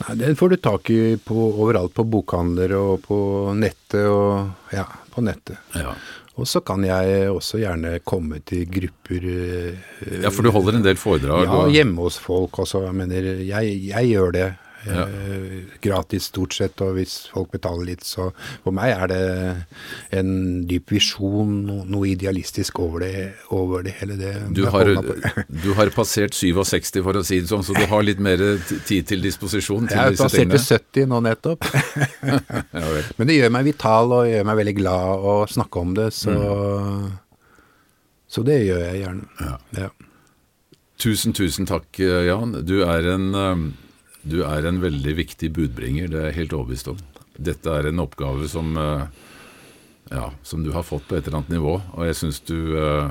[0.00, 3.18] Nei, Den får du tak i på, overalt på bokhandler og på
[3.56, 5.60] nettet og ja, på nettet.
[5.76, 5.94] Ja.
[6.40, 10.86] Og så kan jeg også gjerne komme til grupper uh, Ja, for du holder en
[10.86, 11.44] del foredrag?
[11.44, 12.86] Ja, hjemme hos folk også.
[12.86, 14.48] Jeg mener, jeg, jeg gjør det.
[14.86, 15.02] Ja.
[15.04, 18.30] Eh, gratis stort sett, og hvis folk betaler litt, så
[18.64, 19.24] For meg er det
[20.16, 20.30] en
[20.68, 21.52] dyp visjon,
[21.90, 23.24] noe idealistisk over det,
[23.56, 24.16] over det hele.
[24.20, 24.92] Det, du, har,
[25.48, 28.40] du har passert 67, for å si det sånn, så du har litt mer
[28.88, 30.56] tid til disposisjon til disse tingene?
[30.56, 31.68] Jeg har passert 70 nå nettopp.
[32.80, 32.86] ja,
[33.18, 36.36] Men det gjør meg vital og gjør meg veldig glad å snakke om det, så,
[36.36, 37.04] mm.
[38.32, 39.52] så det gjør jeg gjerne.
[39.76, 39.90] Ja.
[41.00, 42.58] Tusen, tusen takk, Jan.
[42.68, 43.30] Du er en
[44.22, 47.00] du er en veldig viktig budbringer, det er jeg helt overbevist om.
[47.40, 49.06] Dette er en oppgave som, eh,
[50.10, 53.10] ja, som du har fått på et eller annet nivå, og jeg syns du, eh,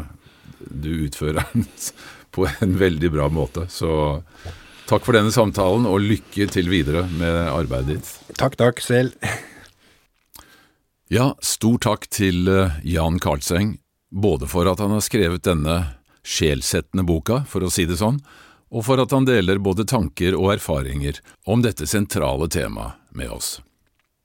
[0.69, 1.65] du utfører den
[2.35, 3.67] på en veldig bra måte.
[3.69, 4.21] Så
[4.89, 8.37] takk for denne samtalen, og lykke til videre med arbeidet ditt.
[8.37, 9.15] Takk, takk selv.
[11.09, 13.79] Ja, stor takk til eh, Jan Karlseng,
[14.13, 18.19] både for at han har skrevet denne sjelsettende boka, for å si det sånn,
[18.69, 23.57] og for at han deler både tanker og erfaringer om dette sentrale temaet med oss.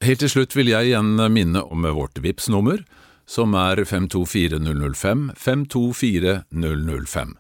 [0.05, 2.83] Helt til slutt vil jeg igjen minne om vårt vips nummer
[3.27, 7.37] som er 524005 524005.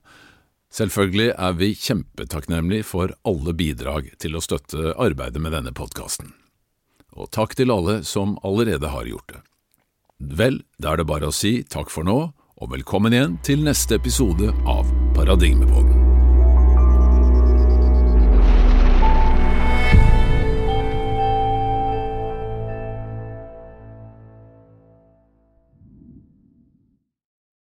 [0.74, 6.32] Selvfølgelig er vi kjempetakknemlige for alle bidrag til å støtte arbeidet med denne podkasten.
[7.14, 9.42] Og takk til alle som allerede har gjort det.
[10.18, 12.18] Vel, da er det bare å si takk for nå,
[12.54, 15.93] og velkommen igjen til neste episode av Paradigmepodden.